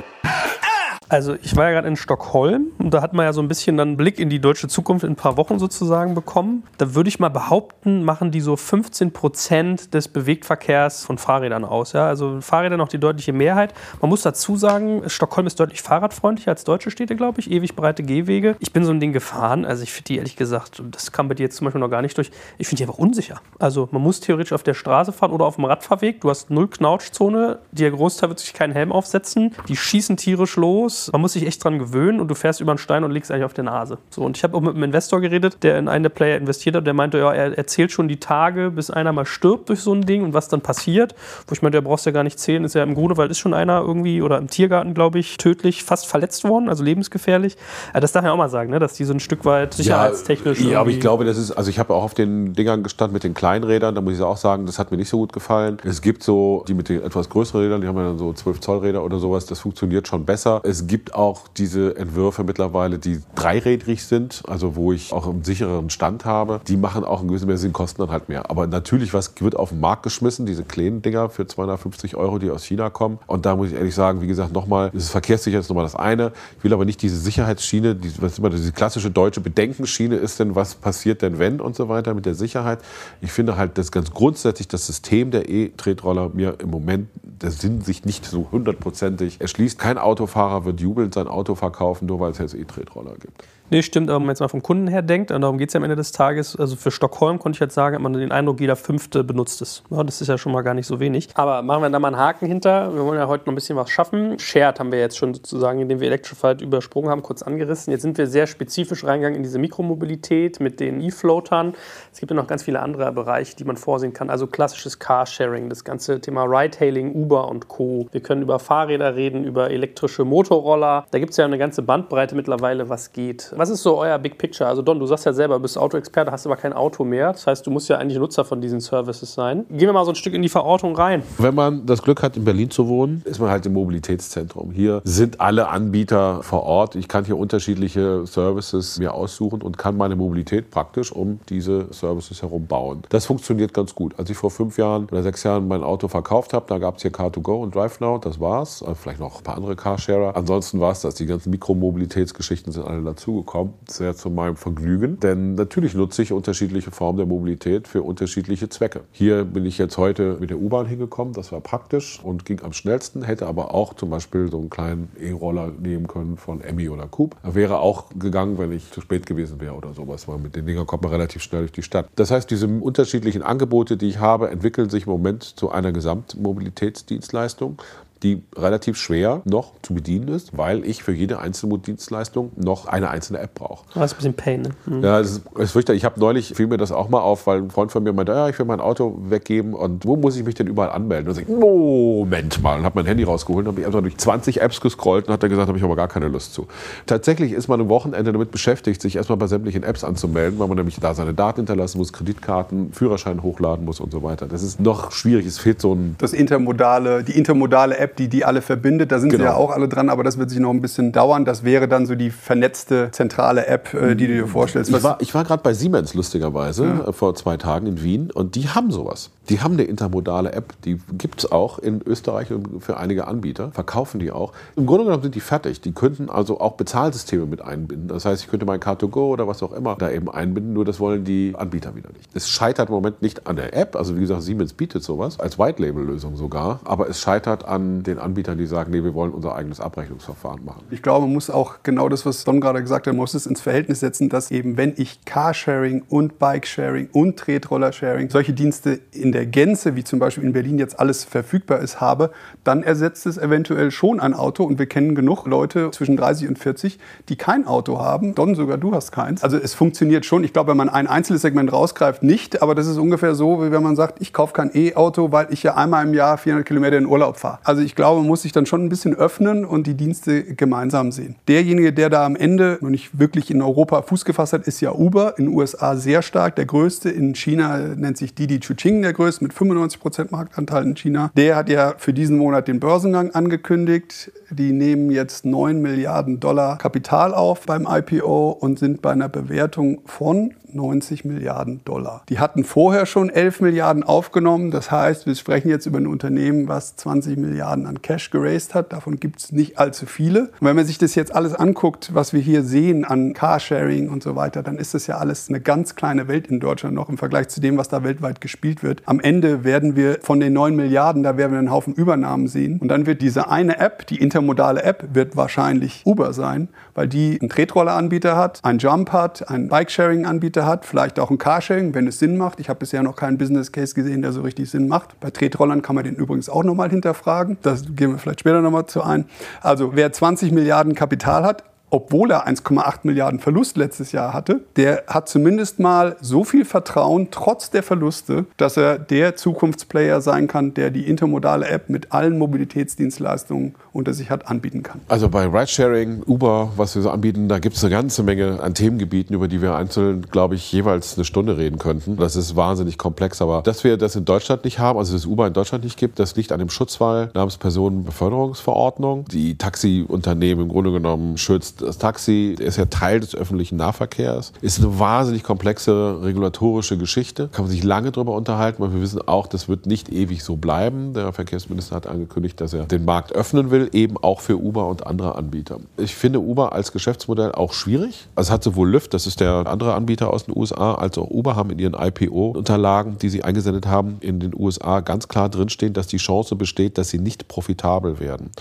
[1.11, 3.75] Also ich war ja gerade in Stockholm und da hat man ja so ein bisschen
[3.75, 6.63] dann einen Blick in die deutsche Zukunft in ein paar Wochen sozusagen bekommen.
[6.77, 11.91] Da würde ich mal behaupten, machen die so 15 Prozent des Bewegtverkehrs von Fahrrädern aus.
[11.91, 12.07] Ja?
[12.07, 13.73] Also Fahrräder noch die deutliche Mehrheit.
[13.99, 17.51] Man muss dazu sagen, Stockholm ist deutlich fahrradfreundlicher als deutsche Städte, glaube ich.
[17.51, 18.55] Ewig breite Gehwege.
[18.59, 19.65] Ich bin so ein Ding gefahren.
[19.65, 22.01] Also ich finde die ehrlich gesagt, das kam bei dir jetzt zum Beispiel noch gar
[22.01, 22.31] nicht durch.
[22.57, 23.41] Ich finde die einfach unsicher.
[23.59, 26.21] Also man muss theoretisch auf der Straße fahren oder auf dem Radfahrweg.
[26.21, 27.59] Du hast null Knautschzone.
[27.73, 29.53] Der Großteil wird sich keinen Helm aufsetzen.
[29.67, 32.77] Die schießen tierisch los man muss sich echt dran gewöhnen und du fährst über einen
[32.77, 33.97] Stein und liegst eigentlich auf der Nase.
[34.09, 36.75] So, und ich habe auch mit einem Investor geredet, der in einen der Player investiert
[36.75, 39.93] hat, der meinte, ja, er erzählt schon die Tage, bis einer mal stirbt durch so
[39.93, 41.15] ein Ding und was dann passiert.
[41.47, 43.53] Wo ich meinte, der brauchst ja gar nicht zählen, ist ja im Grunewald ist schon
[43.53, 47.57] einer irgendwie oder im Tiergarten, glaube ich, tödlich fast verletzt worden, also lebensgefährlich.
[47.93, 50.59] Das darf man auch mal sagen, ne, dass die so ein Stück weit sicherheitstechnisch.
[50.61, 53.13] Ja, ja aber ich glaube, das ist, also ich habe auch auf den Dingern gestanden
[53.13, 55.33] mit den kleinen Rädern, da muss ich auch sagen, das hat mir nicht so gut
[55.33, 55.77] gefallen.
[55.83, 58.59] Es gibt so, die mit den etwas größeren Rädern, die haben ja dann so 12
[58.59, 60.61] Zoll Räder oder sowas, das funktioniert schon besser.
[60.63, 65.89] Es gibt auch diese Entwürfe mittlerweile, die dreirädrig sind, also wo ich auch einen sichereren
[65.89, 68.51] Stand habe, die machen auch einen gewissen mehr Sinn, kosten dann halt mehr.
[68.51, 72.49] Aber natürlich, was wird auf den Markt geschmissen, diese kleinen Dinger für 250 Euro, die
[72.49, 73.19] aus China kommen.
[73.25, 76.33] Und da muss ich ehrlich sagen, wie gesagt, nochmal, das Verkehrssicherheit ist nochmal das eine.
[76.57, 80.55] Ich will aber nicht diese Sicherheitsschiene, die, was immer diese klassische deutsche Bedenkenschiene ist denn,
[80.55, 82.79] was passiert denn wenn und so weiter mit der Sicherheit.
[83.21, 87.79] Ich finde halt, dass ganz grundsätzlich das System der E-Tretroller mir im Moment der Sinn
[87.79, 89.79] sich nicht so hundertprozentig erschließt.
[89.79, 93.43] Kein Autofahrer wird jubelnd sein Auto verkaufen, nur weil es jetzt E-Tretroller gibt.
[93.73, 95.73] Nee, stimmt, aber wenn man jetzt mal vom Kunden her denkt, und darum geht es
[95.73, 98.33] ja am Ende des Tages, also für Stockholm konnte ich jetzt sagen, hat man den
[98.33, 99.81] Eindruck, jeder Fünfte benutzt es.
[99.89, 101.29] Ja, das ist ja schon mal gar nicht so wenig.
[101.35, 102.93] Aber machen wir da mal einen Haken hinter.
[102.93, 104.37] Wir wollen ja heute noch ein bisschen was schaffen.
[104.39, 107.91] Shared haben wir jetzt schon sozusagen, indem wir Electrified übersprungen haben, kurz angerissen.
[107.91, 111.73] Jetzt sind wir sehr spezifisch reingegangen in diese Mikromobilität mit den E-Floatern.
[112.11, 114.29] Es gibt ja noch ganz viele andere Bereiche, die man vorsehen kann.
[114.29, 118.09] Also klassisches Carsharing, das ganze Thema Ride-Hailing, Uber und Co.
[118.11, 121.05] Wir können über Fahrräder reden, über elektrische Motorroller.
[121.11, 123.53] Da gibt es ja eine ganze Bandbreite mittlerweile, was geht.
[123.61, 124.67] Was ist so euer Big Picture?
[124.67, 127.31] Also Don, du sagst ja selber, du bist Autoexperte, hast aber kein Auto mehr.
[127.31, 129.67] Das heißt, du musst ja eigentlich Nutzer von diesen Services sein.
[129.69, 131.21] Gehen wir mal so ein Stück in die Verortung rein.
[131.37, 134.71] Wenn man das Glück hat, in Berlin zu wohnen, ist man halt im Mobilitätszentrum.
[134.71, 136.95] Hier sind alle Anbieter vor Ort.
[136.95, 142.41] Ich kann hier unterschiedliche Services mir aussuchen und kann meine Mobilität praktisch um diese Services
[142.41, 143.03] herum bauen.
[143.09, 144.17] Das funktioniert ganz gut.
[144.17, 147.03] Als ich vor fünf Jahren oder sechs Jahren mein Auto verkauft habe, da gab es
[147.03, 148.81] hier Car2Go und DriveNow, das war's.
[148.81, 150.35] Also vielleicht noch ein paar andere Carsharer.
[150.35, 151.13] Ansonsten war es das.
[151.13, 153.01] Die ganzen Mikromobilitätsgeschichten sind alle
[153.41, 155.19] dazugekommen sehr zu meinem Vergnügen.
[155.19, 159.01] Denn natürlich nutze ich unterschiedliche Formen der Mobilität für unterschiedliche Zwecke.
[159.11, 162.73] Hier bin ich jetzt heute mit der U-Bahn hingekommen, das war praktisch und ging am
[162.73, 167.07] schnellsten, hätte aber auch zum Beispiel so einen kleinen E-Roller nehmen können von Emmy oder
[167.07, 167.35] Coop.
[167.43, 170.85] Wäre auch gegangen, wenn ich zu spät gewesen wäre oder sowas, weil mit den Dingern
[170.85, 172.07] kommt man relativ schnell durch die Stadt.
[172.15, 177.77] Das heißt, diese unterschiedlichen Angebote, die ich habe, entwickeln sich im Moment zu einer Gesamtmobilitätsdienstleistung
[178.23, 183.09] die relativ schwer noch zu bedienen ist, weil ich für jede einzelne Dienstleistung noch eine
[183.09, 183.85] einzelne App brauche.
[183.95, 184.69] Das ist ein bisschen Pain, ne?
[184.85, 185.03] Mhm.
[185.03, 186.01] Ja, das ist, ist fürchterlich.
[186.01, 188.31] Ich habe neulich, fiel mir das auch mal auf, weil ein Freund von mir meinte,
[188.31, 191.29] ja, ich will mein Auto weggeben und wo muss ich mich denn überall anmelden?
[191.29, 194.61] Und ich, Moment mal, und habe mein Handy rausgeholt und habe mich einfach durch 20
[194.61, 196.67] Apps gescrollt und hat dann gesagt, habe ich aber gar keine Lust zu.
[197.07, 200.77] Tatsächlich ist man am Wochenende damit beschäftigt, sich erstmal bei sämtlichen Apps anzumelden, weil man
[200.77, 204.47] nämlich da seine Daten hinterlassen muss, Kreditkarten, Führerschein hochladen muss und so weiter.
[204.47, 205.45] Das ist noch schwierig.
[205.45, 206.15] Es fehlt so ein...
[206.19, 209.11] Das intermodale, die intermodale App, die die alle verbindet.
[209.11, 209.43] Da sind genau.
[209.43, 211.45] sie ja auch alle dran, aber das wird sich noch ein bisschen dauern.
[211.45, 214.91] Das wäre dann so die vernetzte zentrale App, äh, die du dir vorstellst.
[214.91, 217.11] ich war, ich war gerade bei Siemens lustigerweise ja.
[217.11, 219.31] Vor zwei Tagen in Wien und die haben sowas.
[219.49, 224.19] Die haben eine intermodale App, die gibt es auch in Österreich für einige Anbieter, verkaufen
[224.19, 224.53] die auch.
[224.75, 225.81] Im Grunde genommen sind die fertig.
[225.81, 228.07] Die könnten also auch Bezahlsysteme mit einbinden.
[228.07, 230.99] Das heißt, ich könnte mein Car2Go oder was auch immer da eben einbinden, nur das
[230.99, 232.29] wollen die Anbieter wieder nicht.
[232.33, 235.57] Es scheitert im Moment nicht an der App, also wie gesagt, Siemens bietet sowas, als
[235.57, 239.79] White-Label-Lösung sogar, aber es scheitert an den Anbietern, die sagen, nee, wir wollen unser eigenes
[239.79, 240.83] Abrechnungsverfahren machen.
[240.91, 243.47] Ich glaube, man muss auch genau das, was Don gerade gesagt hat, man muss es
[243.47, 249.31] ins Verhältnis setzen, dass eben, wenn ich Carsharing und Bikesharing und Tretroller-Sharing, solche Dienste in
[249.31, 252.31] der Gänze, wie zum Beispiel in Berlin jetzt alles verfügbar ist, habe,
[252.63, 256.59] dann ersetzt es eventuell schon ein Auto und wir kennen genug Leute zwischen 30 und
[256.59, 258.35] 40, die kein Auto haben.
[258.35, 259.43] Don, sogar du hast keins.
[259.43, 260.43] Also es funktioniert schon.
[260.43, 263.71] Ich glaube, wenn man ein einzelnes Segment rausgreift, nicht, aber das ist ungefähr so, wie
[263.71, 266.97] wenn man sagt, ich kaufe kein E-Auto, weil ich ja einmal im Jahr 400 Kilometer
[266.97, 267.59] in Urlaub fahre.
[267.63, 271.11] Also ich glaube, man muss sich dann schon ein bisschen öffnen und die Dienste gemeinsam
[271.11, 271.35] sehen.
[271.47, 274.91] Derjenige, der da am Ende noch nicht wirklich in Europa Fuß gefasst hat, ist ja
[274.93, 275.37] Uber.
[275.37, 277.09] In den USA sehr stark, der größte.
[277.09, 281.31] In China nennt sich Didi Chuching der größte mit 95% Marktanteil in China.
[281.35, 284.31] Der hat ja für diesen Monat den Börsengang angekündigt.
[284.49, 290.01] Die nehmen jetzt 9 Milliarden Dollar Kapital auf beim IPO und sind bei einer Bewertung
[290.05, 292.23] von 90 Milliarden Dollar.
[292.29, 294.71] Die hatten vorher schon 11 Milliarden aufgenommen.
[294.71, 298.93] Das heißt, wir sprechen jetzt über ein Unternehmen, was 20 Milliarden an Cash geraced hat.
[298.93, 300.43] Davon gibt es nicht allzu viele.
[300.59, 304.23] Und wenn man sich das jetzt alles anguckt, was wir hier sehen an Carsharing und
[304.23, 307.17] so weiter, dann ist das ja alles eine ganz kleine Welt in Deutschland noch im
[307.17, 309.01] Vergleich zu dem, was da weltweit gespielt wird.
[309.05, 312.79] Am Ende werden wir von den 9 Milliarden, da werden wir einen Haufen Übernahmen sehen.
[312.79, 317.39] Und dann wird diese eine App, die intermodale App, wird wahrscheinlich Uber sein, weil die
[317.39, 322.19] einen Tretroller-Anbieter hat, einen Jump hat, einen Bikesharing-Anbieter hat, vielleicht auch ein Carsharing, wenn es
[322.19, 322.59] Sinn macht.
[322.59, 325.19] Ich habe bisher noch keinen Business Case gesehen, der so richtig Sinn macht.
[325.19, 327.57] Bei Tretrollern kann man den übrigens auch nochmal hinterfragen.
[327.61, 329.25] Das gehen wir vielleicht später nochmal zu ein.
[329.61, 335.03] Also wer 20 Milliarden Kapital hat, obwohl er 1,8 Milliarden Verlust letztes Jahr hatte, der
[335.07, 340.73] hat zumindest mal so viel Vertrauen trotz der Verluste, dass er der Zukunftsplayer sein kann,
[340.73, 345.01] der die intermodale App mit allen Mobilitätsdienstleistungen unter sich hat anbieten kann.
[345.09, 348.73] Also bei Ridesharing, Uber, was wir so anbieten, da gibt es eine ganze Menge an
[348.73, 352.17] Themengebieten, über die wir einzeln, glaube ich, jeweils eine Stunde reden könnten.
[352.17, 355.47] Das ist wahnsinnig komplex, aber dass wir das in Deutschland nicht haben, also dass Uber
[355.47, 359.25] in Deutschland nicht gibt, das liegt an dem Schutzwall namens Personenbeförderungsverordnung.
[359.25, 364.79] Die Taxiunternehmen im Grunde genommen schützt das Taxi ist ja Teil des öffentlichen Nahverkehrs, ist
[364.79, 367.49] eine wahnsinnig komplexe regulatorische Geschichte.
[367.51, 370.55] Kann man sich lange darüber unterhalten, weil wir wissen auch, das wird nicht ewig so
[370.55, 371.13] bleiben.
[371.13, 375.05] Der Verkehrsminister hat angekündigt, dass er den Markt öffnen will, eben auch für Uber und
[375.07, 375.79] andere Anbieter.
[375.97, 378.27] Ich finde Uber als Geschäftsmodell auch schwierig.
[378.35, 381.29] Also es hat sowohl Lyft, das ist der andere Anbieter aus den USA, als auch
[381.29, 385.93] Uber haben in ihren IPO-Unterlagen, die sie eingesendet haben, in den USA ganz klar drinstehen,
[385.93, 388.51] dass die Chance besteht, dass sie nicht profitabel werden.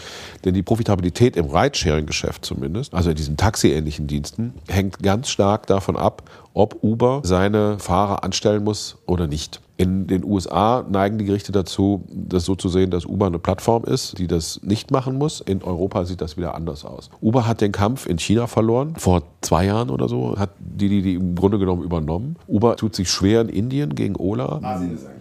[0.44, 5.96] Denn die Profitabilität im Ridesharing-Geschäft zumindest, also in diesen taxiähnlichen Diensten, hängt ganz stark davon
[5.96, 6.22] ab,
[6.54, 9.60] ob Uber seine Fahrer anstellen muss oder nicht.
[9.76, 13.84] In den USA neigen die Gerichte dazu, das so zu sehen, dass Uber eine Plattform
[13.84, 15.40] ist, die das nicht machen muss.
[15.40, 17.08] In Europa sieht das wieder anders aus.
[17.22, 18.94] Uber hat den Kampf in China verloren.
[18.98, 22.36] Vor zwei Jahren oder so hat die, die, die im Grunde genommen übernommen.
[22.46, 24.60] Uber tut sich schwer in Indien gegen Ola.
[24.62, 25.19] Asien ist auch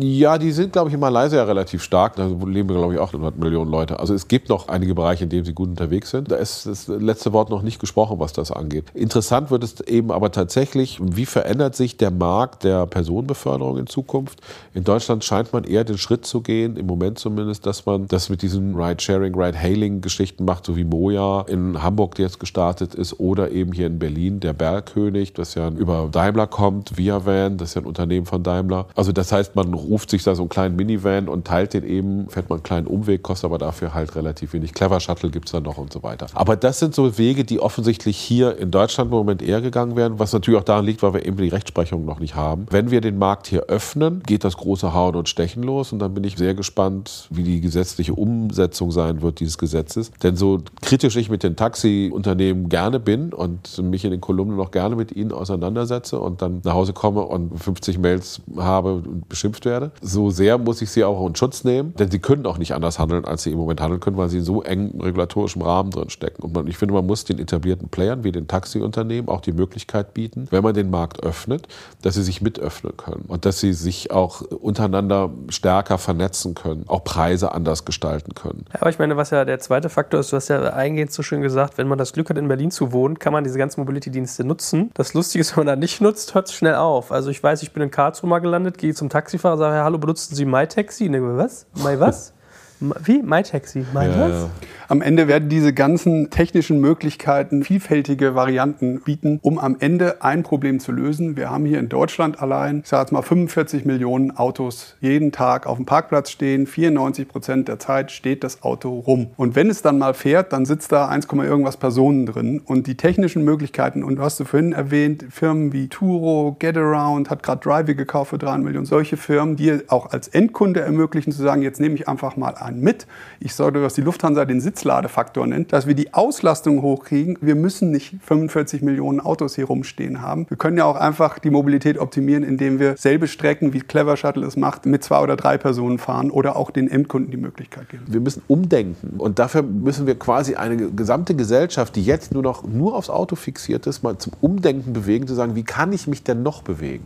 [0.00, 2.16] ja, die sind, glaube ich, in Malaysia relativ stark.
[2.16, 3.98] Da leben, glaube ich, auch 100 Millionen Leute.
[3.98, 6.30] Also es gibt noch einige Bereiche, in denen sie gut unterwegs sind.
[6.30, 8.84] Da ist das letzte Wort noch nicht gesprochen, was das angeht.
[8.94, 14.40] Interessant wird es eben aber tatsächlich, wie verändert sich der Markt der Personenbeförderung in Zukunft?
[14.72, 18.28] In Deutschland scheint man eher den Schritt zu gehen, im Moment zumindest, dass man das
[18.28, 23.50] mit diesen Ride-Sharing, Ride-Hailing-Geschichten macht, so wie Moja in Hamburg, die jetzt gestartet ist, oder
[23.50, 27.74] eben hier in Berlin der Bergkönig, das ja über Daimler kommt, Via Van, das ist
[27.74, 28.86] ja ein Unternehmen von Daimler.
[28.94, 31.84] Also das heißt, heißt, man ruft sich da so einen kleinen Minivan und teilt den
[31.84, 34.72] eben, fährt man einen kleinen Umweg, kostet aber dafür halt relativ wenig.
[34.72, 36.26] Clever Shuttle gibt es dann noch und so weiter.
[36.34, 40.18] Aber das sind so Wege, die offensichtlich hier in Deutschland im Moment eher gegangen werden,
[40.18, 42.66] was natürlich auch daran liegt, weil wir eben die Rechtsprechung noch nicht haben.
[42.70, 46.14] Wenn wir den Markt hier öffnen, geht das große Hauen und Stechen los und dann
[46.14, 50.12] bin ich sehr gespannt, wie die gesetzliche Umsetzung sein wird dieses Gesetzes.
[50.22, 54.70] Denn so kritisch ich mit den Taxiunternehmen gerne bin und mich in den Kolumnen noch
[54.70, 59.92] gerne mit ihnen auseinandersetze und dann nach Hause komme und 50 Mails habe beschimpft werde.
[60.02, 62.98] So sehr muss ich sie auch in Schutz nehmen, denn sie können auch nicht anders
[62.98, 66.10] handeln, als sie im Moment handeln können, weil sie in so engem regulatorischen Rahmen drin
[66.10, 66.42] stecken.
[66.42, 70.12] Und man, ich finde, man muss den etablierten Playern wie den Taxiunternehmen auch die Möglichkeit
[70.12, 71.66] bieten, wenn man den Markt öffnet,
[72.02, 76.84] dass sie sich mit öffnen können und dass sie sich auch untereinander stärker vernetzen können,
[76.88, 78.66] auch Preise anders gestalten können.
[78.72, 81.22] Ja, aber ich meine, was ja der zweite Faktor ist, du hast ja eingehend so
[81.22, 83.80] schön gesagt, wenn man das Glück hat, in Berlin zu wohnen, kann man diese ganzen
[83.80, 84.90] Mobility-Dienste nutzen.
[84.94, 87.12] Das Lustige ist, wenn man da nicht nutzt, hört es schnell auf.
[87.12, 89.98] Also ich weiß, ich bin in Karlsruhe mal gelandet, gehe zum Taxi Taxifahrer sage, hallo,
[89.98, 91.10] benutzen Sie MyTaxi?
[91.10, 91.66] Ne, was?
[91.76, 92.32] My was?
[92.80, 93.22] Wie?
[93.22, 93.84] MyTaxi?
[93.92, 94.50] My ja, was?
[94.90, 100.80] Am Ende werden diese ganzen technischen Möglichkeiten vielfältige Varianten bieten, um am Ende ein Problem
[100.80, 101.36] zu lösen.
[101.36, 105.68] Wir haben hier in Deutschland allein, ich sage jetzt mal 45 Millionen Autos jeden Tag
[105.68, 106.66] auf dem Parkplatz stehen.
[106.66, 109.28] 94 Prozent der Zeit steht das Auto rum.
[109.36, 112.58] Und wenn es dann mal fährt, dann sitzt da 1, irgendwas Personen drin.
[112.58, 117.44] Und die technischen Möglichkeiten, und du hast du vorhin erwähnt, Firmen wie Turo, Getaround, hat
[117.44, 121.62] gerade Drivey gekauft für 3 Millionen, solche Firmen, die auch als Endkunde ermöglichen zu sagen,
[121.62, 123.06] jetzt nehme ich einfach mal einen mit.
[123.38, 127.36] Ich sorge, was die Lufthansa den Sitzladefaktor nennt, dass wir die Auslastung hochkriegen.
[127.42, 130.46] Wir müssen nicht 45 Millionen Autos hier rumstehen haben.
[130.48, 134.46] Wir können ja auch einfach die Mobilität optimieren, indem wir selbe Strecken, wie Clever Shuttle
[134.46, 138.04] es macht, mit zwei oder drei Personen fahren oder auch den Endkunden die Möglichkeit geben.
[138.06, 142.64] Wir müssen umdenken und dafür müssen wir quasi eine gesamte Gesellschaft, die jetzt nur noch
[142.64, 146.24] nur aufs Auto fixiert ist, mal zum Umdenken bewegen, zu sagen, wie kann ich mich
[146.24, 147.04] denn noch bewegen?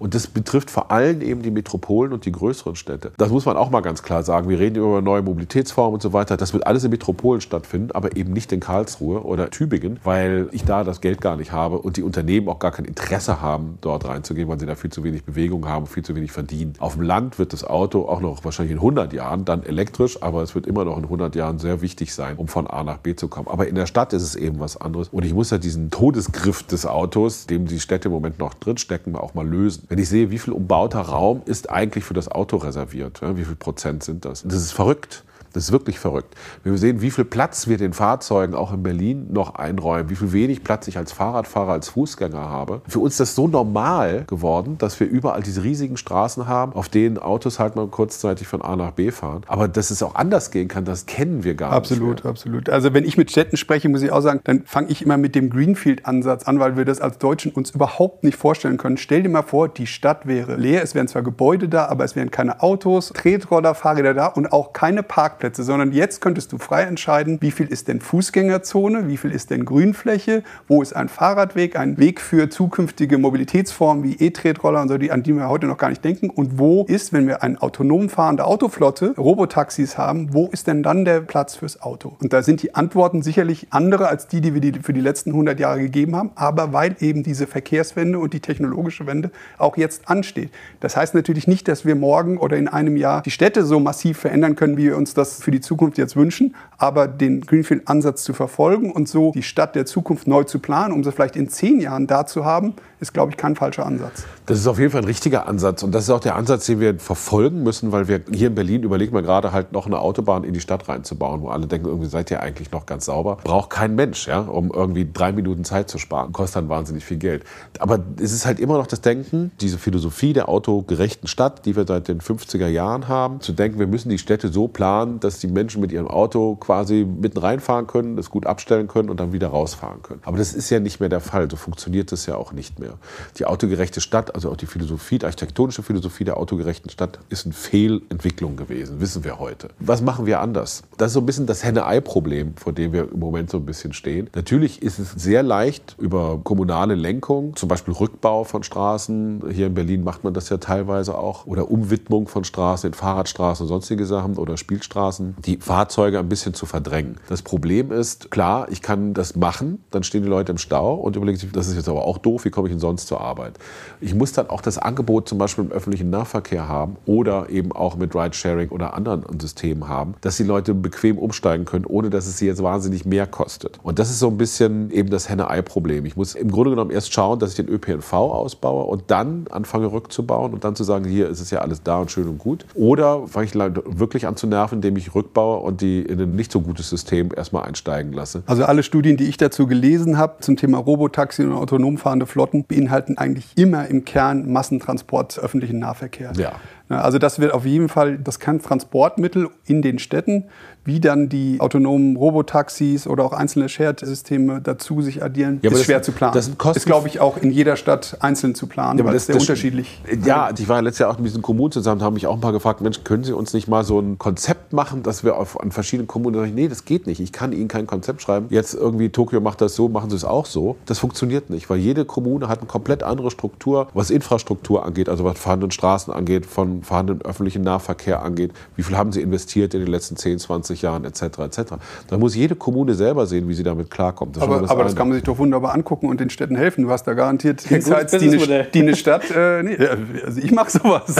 [0.00, 3.12] Und das betrifft vor allem eben die Metropolen und die größeren Städte.
[3.16, 4.48] Das muss man auch mal ganz klar sagen.
[4.48, 6.36] Wir reden über neue Mobilitätsformen und so weiter.
[6.36, 10.64] Das wird alles in Metropolen stattfinden, aber eben nicht in Karlsruhe oder Tübingen, weil ich
[10.64, 14.04] da das Geld gar nicht habe und die Unternehmen auch gar kein Interesse haben, dort
[14.04, 16.74] reinzugehen, weil sie da viel zu wenig Bewegung haben, viel zu wenig verdienen.
[16.78, 20.42] Auf dem Land wird das Auto auch noch wahrscheinlich in 100 Jahren dann elektrisch, aber
[20.42, 23.14] es wird immer noch in 100 Jahren sehr wichtig sein, um von A nach B
[23.14, 23.48] zu kommen.
[23.48, 25.08] Aber in der Stadt ist es eben was anderes.
[25.08, 29.16] Und ich muss ja diesen Todesgriff des Autos, dem die Städte im Moment noch drinstecken,
[29.16, 29.84] auch mal lösen.
[29.88, 33.56] Wenn ich sehe, wie viel umbauter Raum ist eigentlich für das Auto reserviert, wie viel
[33.56, 34.42] Prozent sind das?
[34.42, 35.24] Das ist verrückt.
[35.52, 36.34] Das ist wirklich verrückt.
[36.64, 40.32] Wir sehen, wie viel Platz wir den Fahrzeugen auch in Berlin noch einräumen, wie viel
[40.32, 42.80] wenig Platz ich als Fahrradfahrer, als Fußgänger habe.
[42.88, 46.88] Für uns ist das so normal geworden, dass wir überall diese riesigen Straßen haben, auf
[46.88, 49.42] denen Autos halt mal kurzzeitig von A nach B fahren.
[49.46, 52.26] Aber dass es auch anders gehen kann, das kennen wir gar absolut, nicht.
[52.26, 52.70] Absolut, absolut.
[52.70, 55.34] Also wenn ich mit Städten spreche, muss ich auch sagen, dann fange ich immer mit
[55.34, 58.96] dem Greenfield-Ansatz an, weil wir das als Deutschen uns überhaupt nicht vorstellen können.
[58.96, 62.16] Stell dir mal vor, die Stadt wäre leer, es wären zwar Gebäude da, aber es
[62.16, 66.82] wären keine Autos, Tretroller, Fahrräder da und auch keine Parkplätze, sondern jetzt könntest du frei
[66.82, 71.76] entscheiden, wie viel ist denn Fußgängerzone, wie viel ist denn Grünfläche, wo ist ein Fahrradweg,
[71.76, 75.78] ein Weg für zukünftige Mobilitätsformen wie E-Tretroller und so, die, an die wir heute noch
[75.78, 80.48] gar nicht denken und wo ist, wenn wir eine autonom fahrende Autoflotte, Robotaxis haben, wo
[80.48, 82.16] ist denn dann der Platz fürs Auto?
[82.20, 85.58] Und da sind die Antworten sicherlich andere als die, die wir für die letzten 100
[85.58, 90.50] Jahre gegeben haben, aber weil eben diese Verkehrswende und die technologische Wende auch jetzt ansteht.
[90.80, 94.18] Das heißt natürlich nicht, dass wir morgen oder in einem Jahr die Städte so massiv
[94.18, 98.32] verändern können, wie wir uns das für die Zukunft jetzt wünschen, aber den Greenfield-Ansatz zu
[98.32, 101.80] verfolgen und so die Stadt der Zukunft neu zu planen, um sie vielleicht in zehn
[101.80, 104.24] Jahren da zu haben, ist, glaube ich, kein falscher Ansatz.
[104.46, 105.82] Das ist auf jeden Fall ein richtiger Ansatz.
[105.82, 108.84] Und das ist auch der Ansatz, den wir verfolgen müssen, weil wir hier in Berlin
[108.84, 112.08] überlegen wir gerade halt noch eine Autobahn in die Stadt reinzubauen, wo alle denken, irgendwie
[112.08, 113.38] seid ihr eigentlich noch ganz sauber.
[113.42, 116.32] Braucht kein Mensch, ja, um irgendwie drei Minuten Zeit zu sparen.
[116.32, 117.44] Kostet dann wahnsinnig viel Geld.
[117.80, 121.84] Aber es ist halt immer noch das Denken, diese Philosophie der autogerechten Stadt, die wir
[121.86, 125.46] seit den 50er Jahren haben, zu denken, wir müssen die Städte so planen, dass die
[125.46, 129.48] Menschen mit ihrem Auto quasi mitten reinfahren können, das gut abstellen können und dann wieder
[129.48, 130.20] rausfahren können.
[130.24, 131.50] Aber das ist ja nicht mehr der Fall.
[131.50, 132.94] So funktioniert das ja auch nicht mehr.
[133.38, 137.54] Die autogerechte Stadt, also auch die Philosophie, die architektonische Philosophie der autogerechten Stadt ist eine
[137.54, 139.68] Fehlentwicklung gewesen, wissen wir heute.
[139.78, 140.82] Was machen wir anders?
[140.98, 143.92] Das ist so ein bisschen das Henne-Ei-Problem, vor dem wir im Moment so ein bisschen
[143.92, 144.28] stehen.
[144.34, 149.42] Natürlich ist es sehr leicht über kommunale Lenkung, zum Beispiel Rückbau von Straßen.
[149.52, 151.46] Hier in Berlin macht man das ja teilweise auch.
[151.46, 156.54] Oder Umwidmung von Straßen in Fahrradstraßen und sonstige Sachen oder Spielstraßen, die Fahrzeuge ein bisschen
[156.54, 157.16] zu verdrängen.
[157.28, 161.16] Das Problem ist, klar, ich kann das machen, dann stehen die Leute im Stau und
[161.16, 163.58] überlegen sich, das ist jetzt aber auch doof, wie komme ich denn sonst zur Arbeit?
[164.00, 167.96] Ich muss dann auch das Angebot zum Beispiel im öffentlichen Nahverkehr haben oder eben auch
[167.96, 172.38] mit Ridesharing oder anderen Systemen haben, dass die Leute bequem umsteigen können, ohne dass es
[172.38, 173.78] sie jetzt wahnsinnig mehr kostet.
[173.82, 176.04] Und das ist so ein bisschen eben das Henne-Ei-Problem.
[176.04, 179.90] Ich muss im Grunde genommen erst schauen, dass ich den ÖPNV ausbaue und dann anfange
[179.90, 182.66] rückzubauen und dann zu sagen, hier ist es ja alles da und schön und gut.
[182.74, 186.52] Oder fange ich wirklich an zu nerven, indem ich rückbaue und die in ein nicht
[186.52, 188.42] so gutes System erstmal einsteigen lasse.
[188.46, 192.64] Also alle Studien, die ich dazu gelesen habe zum Thema Robotaxi und autonom fahrende Flotten,
[192.64, 196.32] beinhalten eigentlich immer im Kern Massentransport öffentlichen Nahverkehr.
[196.36, 196.52] Ja.
[196.88, 200.44] Also das wird auf jeden Fall das Kerntransportmittel in den Städten
[200.84, 205.84] wie dann die autonomen Robotaxis oder auch einzelne Shared-Systeme dazu sich addieren, ja, ist das,
[205.84, 206.34] schwer zu planen.
[206.34, 209.22] Das ist, ist glaube ich, auch in jeder Stadt einzeln zu planen, ja, weil das
[209.22, 210.00] ist sehr das unterschiedlich.
[210.24, 212.40] Ja, ich war letztes Jahr auch mit diesen Kommunen zusammen, da haben mich auch ein
[212.40, 215.60] paar gefragt, Mensch, können Sie uns nicht mal so ein Konzept machen, dass wir auf,
[215.60, 218.46] an verschiedenen Kommunen sagen, nee, das geht nicht, ich kann Ihnen kein Konzept schreiben.
[218.50, 220.76] Jetzt irgendwie Tokio macht das so, machen Sie es auch so.
[220.86, 225.24] Das funktioniert nicht, weil jede Kommune hat eine komplett andere Struktur, was Infrastruktur angeht, also
[225.24, 229.74] was fahrenden Straßen angeht, von den vorhandenen öffentlichen Nahverkehr angeht, wie viel haben sie investiert
[229.74, 231.22] in den letzten 10, 20 Jahren etc.
[231.40, 231.62] etc.
[232.08, 234.36] Da muss jede Kommune selber sehen, wie sie damit klarkommt.
[234.36, 236.84] Das aber das, aber das kann man sich doch wunderbar angucken und den Städten helfen.
[236.84, 239.76] Du hast da garantiert Insights, die eine, die eine Stadt, äh, nee,
[240.24, 241.14] also ich mache sowas.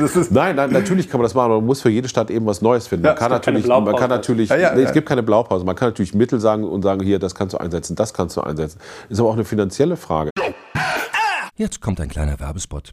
[0.30, 2.62] nein, nein, natürlich kann man das machen, aber man muss für jede Stadt eben was
[2.62, 3.04] Neues finden.
[3.04, 5.76] Ja, man, kann natürlich, man kann natürlich, ja, ja, nee, es gibt keine Blaupause, man
[5.76, 8.80] kann natürlich Mittel sagen und sagen, hier, das kannst du einsetzen, das kannst du einsetzen.
[9.08, 10.30] Ist aber auch eine finanzielle Frage.
[11.56, 12.92] Jetzt kommt ein kleiner Werbespot.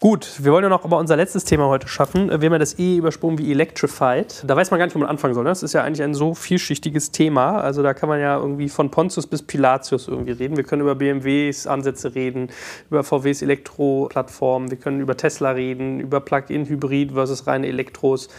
[0.00, 2.28] Gut, wir wollen ja noch aber unser letztes Thema heute schaffen.
[2.28, 4.42] Wir haben ja das E übersprungen wie Electrified.
[4.46, 5.44] Da weiß man gar nicht, wo man anfangen soll.
[5.44, 5.50] Ne?
[5.50, 7.60] Das ist ja eigentlich ein so vielschichtiges Thema.
[7.60, 10.56] Also da kann man ja irgendwie von Pontius bis Pilatius irgendwie reden.
[10.56, 12.48] Wir können über BMWs Ansätze reden,
[12.88, 18.30] über VWs Elektroplattformen, wir können über Tesla reden, über Plug-in-Hybrid versus reine Elektros.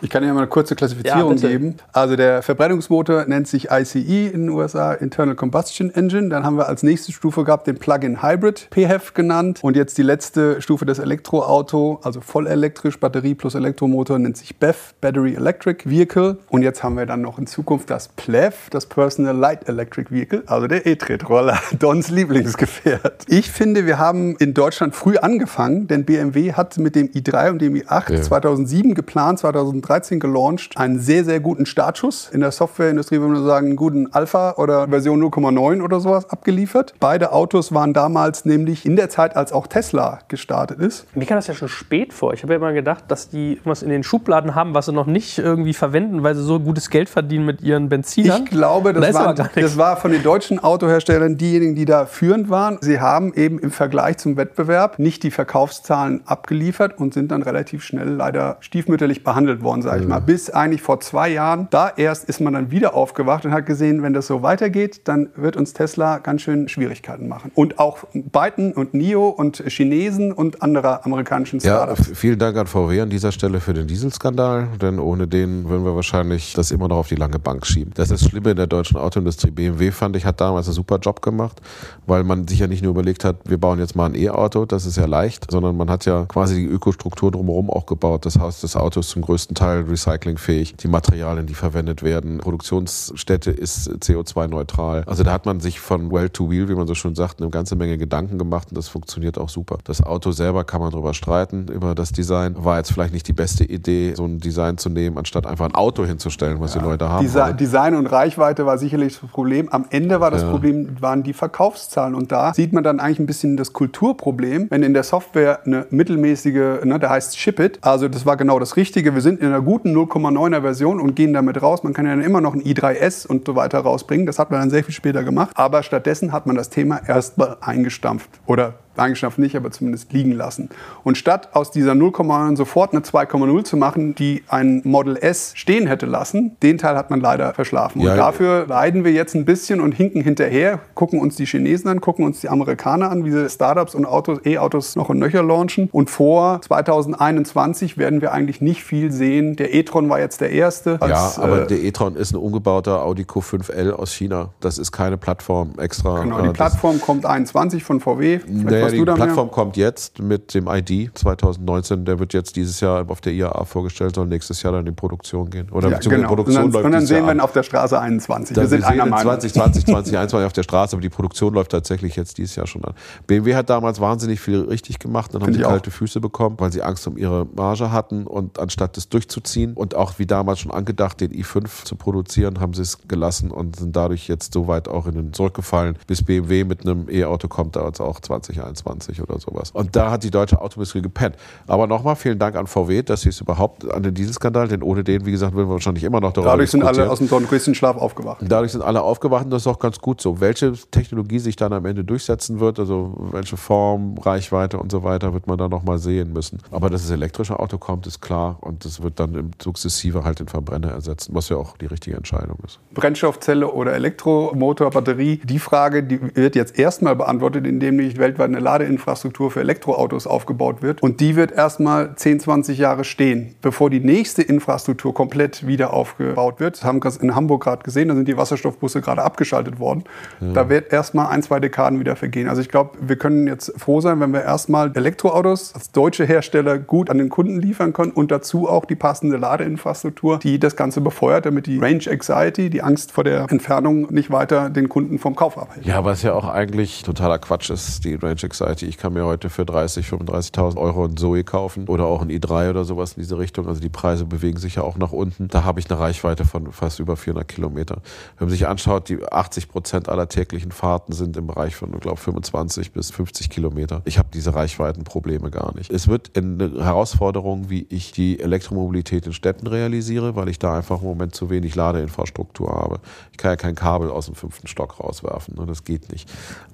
[0.00, 1.76] Ich kann Ihnen mal eine kurze Klassifizierung ja, geben.
[1.92, 6.28] Also der Verbrennungsmotor nennt sich ICE in den USA, Internal Combustion Engine.
[6.28, 9.60] Dann haben wir als nächste Stufe gehabt den Plug-in Hybrid, PHEV genannt.
[9.62, 14.94] Und jetzt die letzte Stufe des Elektroauto, also vollelektrisch, Batterie plus Elektromotor, nennt sich BEV,
[15.00, 16.38] Battery Electric Vehicle.
[16.50, 20.42] Und jetzt haben wir dann noch in Zukunft das PLEV, das Personal Light Electric Vehicle,
[20.46, 23.24] also der E-Tretroller, Dons Lieblingsgefährt.
[23.28, 27.62] Ich finde, wir haben in Deutschland früh angefangen, denn BMW hat mit dem i3 und
[27.62, 28.22] dem i8 ja.
[28.22, 32.30] 2007 geplant, 2013 gelauncht, einen sehr, sehr guten Startschuss.
[32.32, 36.94] In der Softwareindustrie würde man sagen, einen guten Alpha oder Version 0,9 oder sowas abgeliefert.
[37.00, 41.06] Beide Autos waren damals nämlich in der Zeit, als auch Tesla gestartet ist.
[41.16, 42.34] Mir kam das ja schon spät vor.
[42.34, 45.06] Ich habe ja immer gedacht, dass die irgendwas in den Schubladen haben, was sie noch
[45.06, 48.44] nicht irgendwie verwenden, weil sie so gutes Geld verdienen mit ihren Benzinern.
[48.44, 52.78] Ich glaube, das, war, das war von den deutschen Autoherstellern diejenigen, die da führend waren.
[52.80, 57.84] Sie haben eben im Vergleich zum Wettbewerb nicht die Verkaufszahlen abgeliefert und sind dann relativ
[57.84, 60.20] schnell leider stiefmütterlich behandelt behandelt worden, sage ich mal.
[60.20, 61.68] Bis eigentlich vor zwei Jahren.
[61.70, 65.30] Da erst ist man dann wieder aufgewacht und hat gesehen, wenn das so weitergeht, dann
[65.36, 67.50] wird uns Tesla ganz schön Schwierigkeiten machen.
[67.54, 72.08] Und auch Byton und NIO und Chinesen und andere amerikanischen Startups.
[72.08, 75.84] Ja, vielen Dank an VW an dieser Stelle für den Dieselskandal, denn ohne den würden
[75.84, 77.92] wir wahrscheinlich das immer noch auf die lange Bank schieben.
[77.94, 79.50] Das ist das Schlimme in der deutschen Autoindustrie.
[79.50, 81.60] BMW fand ich hat damals einen super Job gemacht,
[82.06, 84.86] weil man sich ja nicht nur überlegt hat, wir bauen jetzt mal ein E-Auto, das
[84.86, 88.26] ist ja leicht, sondern man hat ja quasi die Ökostruktur drumherum auch gebaut.
[88.26, 90.76] Das heißt, das Auto ist zum größten größten Teil recyclingfähig.
[90.76, 92.36] Die Materialien, die verwendet werden.
[92.36, 95.04] Produktionsstätte ist CO2-neutral.
[95.06, 97.48] Also da hat man sich von Well to Wheel, wie man so schön sagt, eine
[97.48, 99.78] ganze Menge Gedanken gemacht und das funktioniert auch super.
[99.84, 102.56] Das Auto selber kann man drüber streiten, über das Design.
[102.58, 105.74] War jetzt vielleicht nicht die beste Idee, so ein Design zu nehmen, anstatt einfach ein
[105.74, 106.80] Auto hinzustellen, was ja.
[106.80, 107.24] die Leute haben.
[107.24, 109.70] Desi Design und Reichweite war sicherlich das Problem.
[109.70, 110.50] Am Ende war das ja.
[110.50, 112.14] Problem, waren die Verkaufszahlen.
[112.14, 115.86] Und da sieht man dann eigentlich ein bisschen das Kulturproblem, wenn in der Software eine
[115.88, 119.14] mittelmäßige, ne, da heißt Ship It, also das war genau das Richtige.
[119.14, 121.82] Wir sind in einer guten 0,9er Version und gehen damit raus.
[121.82, 124.26] Man kann ja dann immer noch ein i3S und so weiter rausbringen.
[124.26, 125.52] Das hat man dann sehr viel später gemacht.
[125.54, 130.68] Aber stattdessen hat man das Thema erstmal eingestampft oder Eigenschaft nicht, aber zumindest liegen lassen.
[131.04, 135.86] Und statt aus dieser 0,9 sofort eine 2,0 zu machen, die ein Model S stehen
[135.86, 138.00] hätte lassen, den Teil hat man leider verschlafen.
[138.00, 141.88] Ja, und dafür leiden wir jetzt ein bisschen und hinken hinterher, gucken uns die Chinesen
[141.90, 145.42] an, gucken uns die Amerikaner an, wie sie Startups und Autos, E-Autos noch und nöcher
[145.42, 145.88] launchen.
[145.92, 149.56] Und vor 2021 werden wir eigentlich nicht viel sehen.
[149.56, 151.00] Der e-tron war jetzt der erste.
[151.00, 154.50] Als, ja, aber äh, der e-tron ist ein umgebauter Audi Q5L aus China.
[154.60, 156.22] Das ist keine Plattform extra.
[156.22, 158.40] Genau, die äh, Plattform kommt 21 von VW.
[158.46, 159.54] Nee, Naja, die Plattform mehr?
[159.54, 162.04] kommt jetzt mit dem ID 2019.
[162.04, 165.50] Der wird jetzt dieses Jahr auf der IAA vorgestellt, soll nächstes Jahr dann in Produktion
[165.50, 165.68] gehen.
[165.70, 166.28] Oder Ja, genau.
[166.28, 168.54] Produktion und dann, läuft und dann sehen wir ihn auf der Straße 21.
[168.54, 169.32] Da wir sind wir einer in Meinung.
[169.40, 172.94] 2020, 2021 auf der Straße, aber die Produktion läuft tatsächlich jetzt dieses Jahr schon an.
[173.26, 175.70] BMW hat damals wahnsinnig viel richtig gemacht, dann haben Finde sie ich auch.
[175.70, 179.94] kalte Füße bekommen, weil sie Angst um ihre Marge hatten und anstatt das durchzuziehen und
[179.94, 183.94] auch wie damals schon angedacht, den i5 zu produzieren, haben sie es gelassen und sind
[183.96, 187.86] dadurch jetzt so weit auch in den zurückgefallen, bis BMW mit einem E-Auto kommt, da
[187.86, 189.70] jetzt auch 2021 oder sowas.
[189.72, 191.36] Und da hat die deutsche Autoindustrie gepennt.
[191.66, 195.04] Aber nochmal vielen Dank an VW, dass sie es überhaupt an den Dieselskandal, denn ohne
[195.04, 197.96] den, wie gesagt, würden wir wahrscheinlich immer noch darüber Dadurch sind alle aus dem Dornröschenschlaf
[197.96, 198.42] aufgewacht.
[198.42, 200.40] Und Dadurch sind alle aufgewacht und das ist auch ganz gut so.
[200.40, 205.32] Welche Technologie sich dann am Ende durchsetzen wird, also welche Form, Reichweite und so weiter,
[205.34, 206.58] wird man dann nochmal sehen müssen.
[206.70, 210.48] Aber dass das elektrische Auto kommt, ist klar und das wird dann sukzessive halt den
[210.48, 212.80] Verbrenner ersetzen, was ja auch die richtige Entscheidung ist.
[212.94, 215.40] Brennstoffzelle oder Elektromotor, Batterie.
[215.44, 220.82] Die Frage, die wird jetzt erstmal beantwortet, indem nicht weltweit eine Ladeinfrastruktur für Elektroautos aufgebaut
[220.82, 221.02] wird.
[221.02, 226.60] Und die wird erstmal 10, 20 Jahre stehen, bevor die nächste Infrastruktur komplett wieder aufgebaut
[226.60, 226.76] wird.
[226.76, 230.04] Das haben wir in Hamburg gerade gesehen, da sind die Wasserstoffbusse gerade abgeschaltet worden.
[230.40, 232.48] Da wird erstmal ein, zwei Dekaden wieder vergehen.
[232.48, 236.78] Also ich glaube, wir können jetzt froh sein, wenn wir erstmal Elektroautos als deutsche Hersteller
[236.78, 241.00] gut an den Kunden liefern können und dazu auch die passende Ladeinfrastruktur, die das Ganze
[241.00, 245.36] befeuert, damit die Range Anxiety, die Angst vor der Entfernung, nicht weiter den Kunden vom
[245.36, 245.86] Kauf abhält.
[245.86, 248.86] Ja, was ja auch eigentlich totaler Quatsch ist, die Range Anxiety.
[248.86, 252.70] Ich kann mir heute für 30, 35.000 Euro ein Zoe kaufen oder auch ein i3
[252.70, 253.66] oder sowas in diese Richtung.
[253.66, 255.48] Also die Preise bewegen sich ja auch nach unten.
[255.48, 258.02] Da habe ich eine Reichweite von fast über 400 Kilometer.
[258.38, 262.00] Wenn man sich anschaut, die 80 Prozent aller täglichen Fahrten sind im Bereich von, ich
[262.00, 264.02] glaube, 25 bis 50 Kilometer.
[264.04, 265.90] Ich habe diese Reichweitenprobleme gar nicht.
[265.90, 271.00] Es wird eine Herausforderung, wie ich die Elektromobilität in Städten realisiere, weil ich da einfach
[271.00, 273.00] im Moment zu wenig Ladeinfrastruktur habe.
[273.30, 275.54] Ich kann ja kein Kabel aus dem fünften Stock rauswerfen.
[275.56, 275.64] Ne?
[275.66, 276.28] Das geht nicht.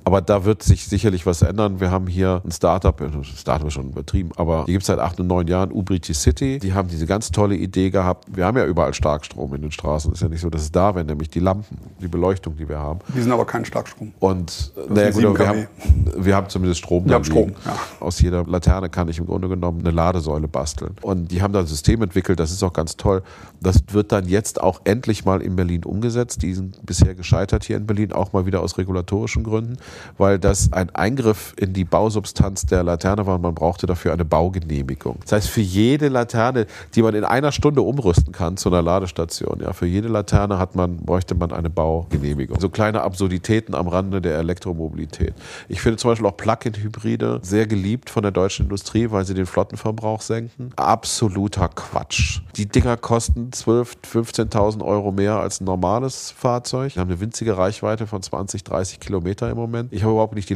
[0.05, 1.68] Aber da wird sich sicherlich was ändern.
[1.81, 5.21] Wir haben hier ein Startup, Startup ist schon übertrieben, aber die gibt es seit acht
[5.21, 6.59] und neun Jahren, Ubriti City.
[6.59, 8.25] Die haben diese ganz tolle Idee gehabt.
[8.35, 10.13] Wir haben ja überall Starkstrom in den Straßen.
[10.13, 12.79] Ist ja nicht so, dass es da wäre, nämlich die Lampen, die Beleuchtung, die wir
[12.79, 13.01] haben.
[13.15, 14.13] Die sind aber kein Starkstrom.
[14.19, 15.67] Und äh, naja, gut, wir, 7 haben,
[16.17, 17.05] wir haben zumindest Strom.
[17.07, 17.77] Wir haben Strom, ja.
[18.01, 20.97] Aus jeder Laterne kann ich im Grunde genommen eine Ladesäule basteln.
[21.03, 23.23] Und die haben da ein System entwickelt, das ist auch ganz toll.
[23.61, 26.43] Das wird dann jetzt auch endlich mal in Berlin umgesetzt.
[26.43, 29.77] Die sind bisher gescheitert hier in Berlin, auch mal wieder aus regulatorischen Gründen,
[30.17, 34.25] weil das ein Eingriff in die Bausubstanz der Laterne war und man brauchte dafür eine
[34.25, 35.17] Baugenehmigung.
[35.23, 39.61] Das heißt, für jede Laterne, die man in einer Stunde umrüsten kann zu einer Ladestation,
[39.61, 42.61] ja, für jede Laterne hat man, bräuchte man eine Baugenehmigung.
[42.61, 45.35] So kleine Absurditäten am Rande der Elektromobilität.
[45.69, 49.47] Ich finde zum Beispiel auch Plug-in-Hybride sehr geliebt von der deutschen Industrie, weil sie den
[49.47, 50.71] Flottenverbrauch senken.
[50.77, 52.41] Absoluter Quatsch.
[52.57, 56.93] Die Dinger kosten 12.000, 15.000 Euro mehr als ein normales Fahrzeug.
[56.95, 59.93] Die haben eine winzige Reichweite von 20, 30 Kilometer im Moment.
[59.93, 60.55] Ich habe überhaupt nicht die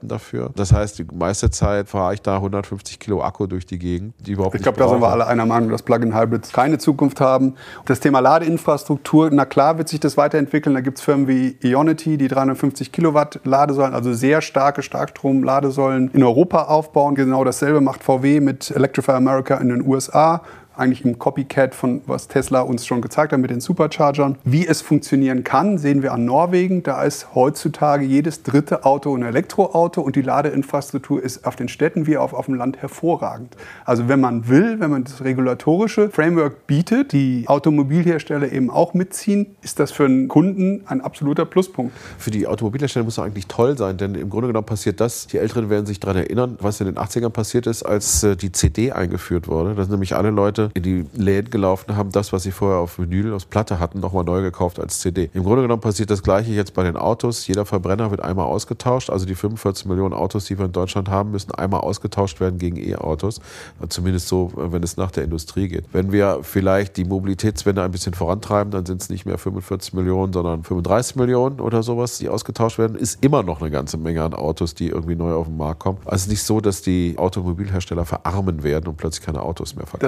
[0.00, 0.50] Lademöglichkeiten dafür.
[0.56, 4.32] Das heißt, die meiste Zeit fahre ich da 150 Kilo Akku durch die Gegend, die
[4.32, 7.54] überhaupt Ich glaube, da sind wir alle einer Meinung, dass Plug-in-Hybrids keine Zukunft haben.
[7.86, 10.74] Das Thema Ladeinfrastruktur, na klar wird sich das weiterentwickeln.
[10.74, 16.22] Da gibt es Firmen wie Ionity, die 350 Kilowatt Ladesäulen, also sehr starke Starkstrom-Ladesäulen in
[16.22, 17.14] Europa aufbauen.
[17.14, 20.42] Genau dasselbe macht VW mit Electrify America in den USA.
[20.76, 24.38] Eigentlich ein Copycat von was Tesla uns schon gezeigt hat mit den Superchargern.
[24.44, 26.82] Wie es funktionieren kann, sehen wir an Norwegen.
[26.82, 32.06] Da ist heutzutage jedes dritte Auto ein Elektroauto und die Ladeinfrastruktur ist auf den Städten
[32.06, 33.56] wie auch auf dem Land hervorragend.
[33.84, 39.56] Also wenn man will, wenn man das regulatorische Framework bietet, die Automobilhersteller eben auch mitziehen,
[39.62, 41.92] ist das für einen Kunden ein absoluter Pluspunkt.
[42.16, 45.38] Für die Automobilhersteller muss das eigentlich toll sein, denn im Grunde genommen passiert das, die
[45.38, 48.92] Älteren werden sich daran erinnern, was in den 80ern passiert ist, als äh, die CD
[48.92, 49.74] eingeführt wurde.
[49.74, 52.98] Da sind nämlich alle Leute in die Läden gelaufen, haben das, was sie vorher auf
[52.98, 55.30] Vinyl, aus Platte hatten, nochmal neu gekauft als CD.
[55.34, 57.46] Im Grunde genommen passiert das Gleiche jetzt bei den Autos.
[57.46, 59.10] Jeder Verbrenner wird einmal ausgetauscht.
[59.10, 62.76] Also die 45 Millionen Autos, die wir in Deutschland haben, müssen einmal ausgetauscht werden gegen
[62.76, 63.40] E-Autos.
[63.88, 65.84] Zumindest so, wenn es nach der Industrie geht.
[65.92, 70.32] Wenn wir vielleicht die Mobilitätswende ein bisschen vorantreiben, dann sind es nicht mehr 45 Millionen,
[70.32, 72.96] sondern 35 Millionen oder sowas, die ausgetauscht werden.
[72.96, 75.98] Ist immer noch eine ganze Menge an Autos, die irgendwie neu auf den Markt kommen.
[76.04, 79.86] Also es ist nicht so, dass die Automobilhersteller verarmen werden und plötzlich keine Autos mehr
[79.86, 80.00] verkaufen.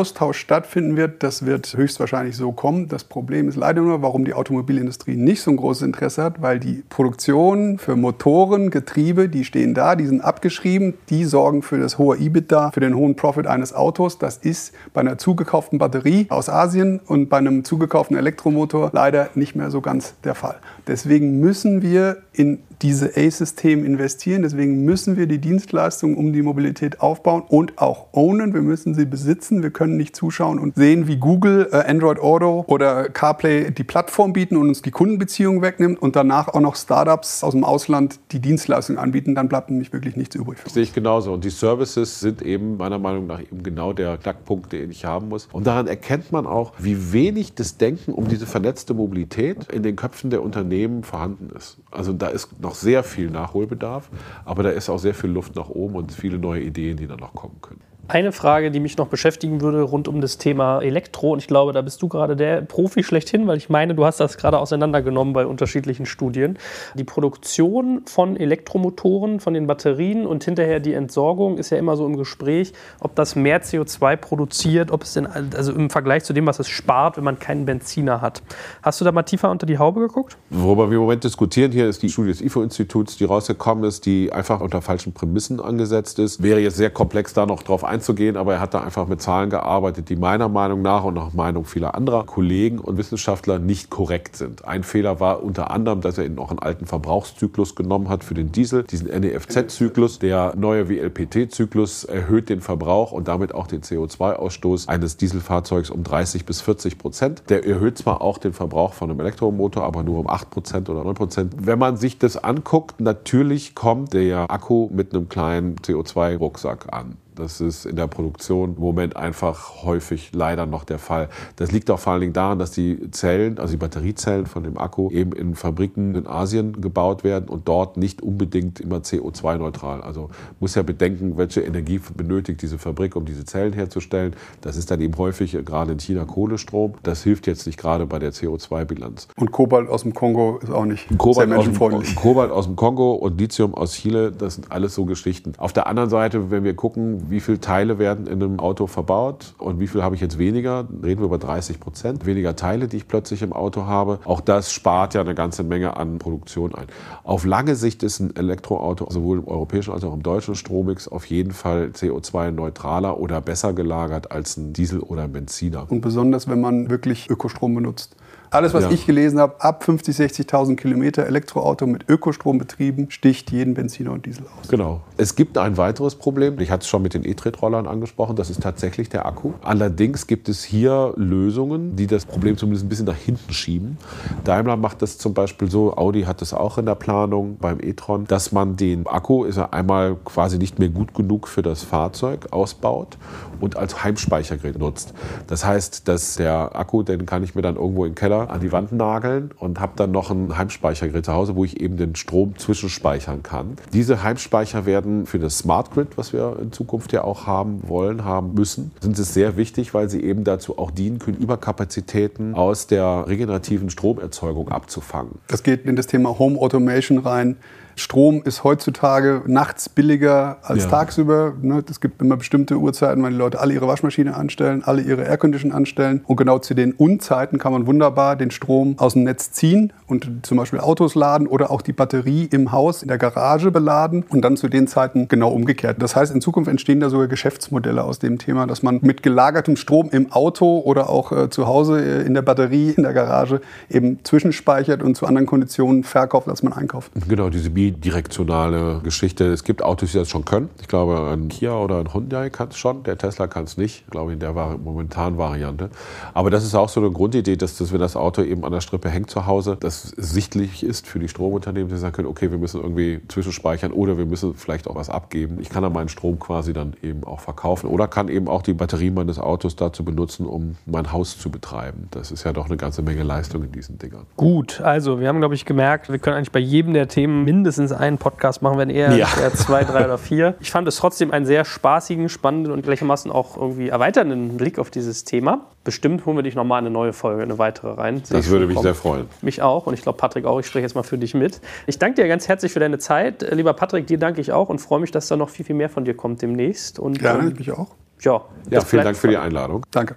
[0.00, 2.88] Austausch stattfinden wird, das wird höchstwahrscheinlich so kommen.
[2.88, 6.58] Das Problem ist leider nur, warum die Automobilindustrie nicht so ein großes Interesse hat, weil
[6.58, 11.98] die Produktion für Motoren, Getriebe, die stehen da, die sind abgeschrieben, die sorgen für das
[11.98, 14.16] hohe EBITDA, für den hohen Profit eines Autos.
[14.16, 19.54] Das ist bei einer zugekauften Batterie aus Asien und bei einem zugekauften Elektromotor leider nicht
[19.54, 20.56] mehr so ganz der Fall.
[20.90, 24.42] Deswegen müssen wir in diese ACE-Systeme investieren.
[24.42, 28.54] Deswegen müssen wir die Dienstleistungen um die Mobilität aufbauen und auch ownen.
[28.54, 29.62] Wir müssen sie besitzen.
[29.62, 34.32] Wir können nicht zuschauen und sehen, wie Google, äh, Android Auto oder CarPlay die Plattform
[34.32, 38.40] bieten und uns die Kundenbeziehung wegnimmt und danach auch noch Startups aus dem Ausland die
[38.40, 39.36] Dienstleistung anbieten.
[39.36, 40.58] Dann bleibt nämlich wirklich nichts übrig.
[40.58, 40.74] Für uns.
[40.74, 41.34] Sehe ich genauso.
[41.34, 45.28] Und die Services sind eben meiner Meinung nach eben genau der Knackpunkt, den ich haben
[45.28, 45.48] muss.
[45.52, 49.94] Und daran erkennt man auch, wie wenig das Denken um diese vernetzte Mobilität in den
[49.94, 51.78] Köpfen der Unternehmen vorhanden ist.
[51.90, 54.10] Also da ist noch sehr viel Nachholbedarf,
[54.44, 57.20] aber da ist auch sehr viel Luft nach oben und viele neue Ideen, die dann
[57.20, 57.89] noch kommen können.
[58.12, 61.72] Eine Frage, die mich noch beschäftigen würde rund um das Thema Elektro, und ich glaube,
[61.72, 65.32] da bist du gerade der Profi schlechthin, weil ich meine, du hast das gerade auseinandergenommen
[65.32, 66.58] bei unterschiedlichen Studien.
[66.96, 72.04] Die Produktion von Elektromotoren, von den Batterien und hinterher die Entsorgung ist ja immer so
[72.04, 76.46] im Gespräch, ob das mehr CO2 produziert, ob es denn, also im Vergleich zu dem,
[76.46, 78.42] was es spart, wenn man keinen Benziner hat.
[78.82, 80.36] Hast du da mal tiefer unter die Haube geguckt?
[80.48, 84.32] Worüber wir im Moment diskutieren hier, ist die Studie des IFO-Instituts, die rausgekommen ist, die
[84.32, 86.42] einfach unter falschen Prämissen angesetzt ist.
[86.42, 89.20] Wäre jetzt sehr komplex, da noch drauf einzugehen einzugehen, aber er hat da einfach mit
[89.20, 93.90] Zahlen gearbeitet, die meiner Meinung nach und nach Meinung vieler anderer Kollegen und Wissenschaftler nicht
[93.90, 94.64] korrekt sind.
[94.64, 98.52] Ein Fehler war unter anderem, dass er noch einen alten Verbrauchszyklus genommen hat für den
[98.52, 100.18] Diesel, diesen NEFZ-Zyklus.
[100.18, 106.46] Der neue WLPT-Zyklus erhöht den Verbrauch und damit auch den CO2-Ausstoß eines Dieselfahrzeugs um 30
[106.46, 107.42] bis 40 Prozent.
[107.50, 111.04] Der erhöht zwar auch den Verbrauch von einem Elektromotor, aber nur um 8 Prozent oder
[111.04, 111.54] 9 Prozent.
[111.58, 117.16] Wenn man sich das anguckt, natürlich kommt der Akku mit einem kleinen CO2-Rucksack an.
[117.40, 121.28] Das ist in der Produktion im Moment einfach häufig leider noch der Fall.
[121.56, 124.76] Das liegt auch vor allen Dingen daran, dass die Zellen, also die Batteriezellen von dem
[124.76, 130.02] Akku, eben in Fabriken in Asien gebaut werden und dort nicht unbedingt immer CO2-neutral.
[130.02, 130.30] Also
[130.60, 134.36] muss ja bedenken, welche Energie benötigt diese Fabrik, um diese Zellen herzustellen.
[134.60, 136.94] Das ist dann eben häufig gerade in China Kohlestrom.
[137.02, 139.28] Das hilft jetzt nicht gerade bei der CO2-Bilanz.
[139.36, 142.14] Und Kobalt aus dem Kongo ist auch nicht Kobalt sehr aus, dem, menschenfreundlich.
[142.14, 145.52] Kobalt aus dem Kongo und Lithium aus Chile, das sind alles so Geschichten.
[145.56, 149.54] Auf der anderen Seite, wenn wir gucken, wie viele Teile werden in einem Auto verbaut
[149.58, 152.98] und wie viel habe ich jetzt weniger, reden wir über 30 Prozent, weniger Teile, die
[152.98, 154.20] ich plötzlich im Auto habe.
[154.24, 156.86] Auch das spart ja eine ganze Menge an Produktion ein.
[157.24, 161.26] Auf lange Sicht ist ein Elektroauto sowohl im europäischen als auch im deutschen Strommix auf
[161.26, 165.86] jeden Fall CO2-neutraler oder besser gelagert als ein Diesel oder ein Benziner.
[165.88, 168.16] Und besonders, wenn man wirklich Ökostrom benutzt.
[168.52, 168.90] Alles, was Ja.
[168.90, 174.26] ich gelesen habe, ab 50.000, 60.000 Kilometer Elektroauto mit Ökostrom betrieben, sticht jeden Benziner und
[174.26, 174.66] Diesel aus.
[174.68, 175.02] Genau.
[175.16, 176.58] Es gibt ein weiteres Problem.
[176.58, 178.34] Ich hatte es schon mit den E-Tretrollern angesprochen.
[178.34, 179.52] Das ist tatsächlich der Akku.
[179.62, 183.98] Allerdings gibt es hier Lösungen, die das Problem zumindest ein bisschen nach hinten schieben.
[184.42, 188.26] Daimler macht das zum Beispiel so, Audi hat das auch in der Planung beim e-tron,
[188.26, 192.48] dass man den Akku, ist er einmal quasi nicht mehr gut genug für das Fahrzeug,
[192.50, 193.16] ausbaut
[193.60, 195.14] und als Heimspeichergerät nutzt.
[195.46, 198.72] Das heißt, dass der Akku, den kann ich mir dann irgendwo im Keller an die
[198.72, 202.56] Wand nageln und habe dann noch ein Heimspeichergerät zu Hause, wo ich eben den Strom
[202.56, 203.76] zwischenspeichern kann.
[203.92, 208.24] Diese Heimspeicher werden für das Smart Grid, was wir in Zukunft ja auch haben wollen,
[208.24, 212.86] haben müssen, sind es sehr wichtig, weil sie eben dazu auch dienen können, Überkapazitäten aus
[212.86, 215.38] der regenerativen Stromerzeugung abzufangen.
[215.48, 217.56] Das geht in das Thema Home Automation rein.
[217.96, 220.90] Strom ist heutzutage nachts billiger als Ja.
[220.90, 221.52] tagsüber.
[221.60, 221.82] Ne?
[221.88, 225.72] Es gibt immer bestimmte Uhrzeiten, weil die Leute alle ihre Waschmaschine anstellen, alle ihre Aircondition
[225.72, 226.22] anstellen.
[226.26, 230.46] Und genau zu den Unzeiten kann man wunderbar den Strom aus dem Netz ziehen und
[230.46, 234.42] zum Beispiel Autos laden oder auch die Batterie im Haus, in der Garage beladen und
[234.42, 235.96] dann zu den Zeiten genau umgekehrt.
[236.00, 239.76] Das heißt, in Zukunft entstehen da sogar Geschäftsmodelle aus dem Thema, dass man mit gelagertem
[239.76, 243.60] Strom im Auto oder auch äh, zu Hause äh, in der Batterie, in der Garage
[243.88, 247.12] eben zwischenspeichert und zu anderen Konditionen verkauft, als man einkauft.
[247.28, 249.46] Genau, diese bidirektionale Geschichte.
[249.46, 250.68] Es gibt Autos, die das schon können.
[250.82, 253.04] Ich glaube, ein Kia oder ein Hyundai kann es schon.
[253.04, 254.02] Der Tesla kann es nicht.
[254.04, 255.88] Ich glaube, in der momentanen Variante.
[256.34, 258.82] Aber das ist auch so eine Grundidee, dass, dass wenn das Auto eben an der
[258.82, 262.50] Strippe hängt zu Hause, dass es sichtlich ist für die Stromunternehmen, die sagen können, okay,
[262.50, 265.56] wir müssen irgendwie zwischenspeichern oder wir müssen vielleicht auch was abgeben.
[265.62, 268.74] Ich kann dann meinen Strom quasi dann eben auch verkaufen oder kann eben auch die
[268.74, 272.08] Batterie meines Autos dazu benutzen, um mein Haus zu betreiben.
[272.10, 274.26] Das ist ja doch eine ganze Menge Leistung in diesen Dingern.
[274.36, 277.69] Gut, also wir haben, glaube ich, gemerkt, wir können eigentlich bei jedem der Themen mindestens
[277.78, 279.28] einen Podcast machen, wenn eher, Ja.
[279.40, 280.54] eher zwei, drei oder vier.
[280.60, 284.90] Ich fand es trotzdem einen sehr spaßigen, spannenden und gleichermaßen auch irgendwie erweiternden Blick auf
[284.90, 285.66] dieses Thema.
[285.84, 288.22] Bestimmt holen wir dich nochmal eine neue Folge, eine weitere rein.
[288.30, 288.82] Das würde mich kommen.
[288.84, 289.26] sehr freuen.
[289.42, 290.58] Mich auch und ich glaube Patrick auch.
[290.60, 291.60] Ich spreche jetzt mal für dich mit.
[291.86, 293.42] Ich danke dir ganz herzlich für deine Zeit.
[293.52, 295.88] Lieber Patrick, dir danke ich auch und freue mich, dass da noch viel, viel mehr
[295.88, 296.98] von dir kommt demnächst.
[296.98, 297.88] Und, Gerne, ähm, ich mich auch.
[298.20, 299.36] ja, Ja, vielen Dank für die.
[299.36, 299.86] Einladung.
[299.90, 300.16] Danke.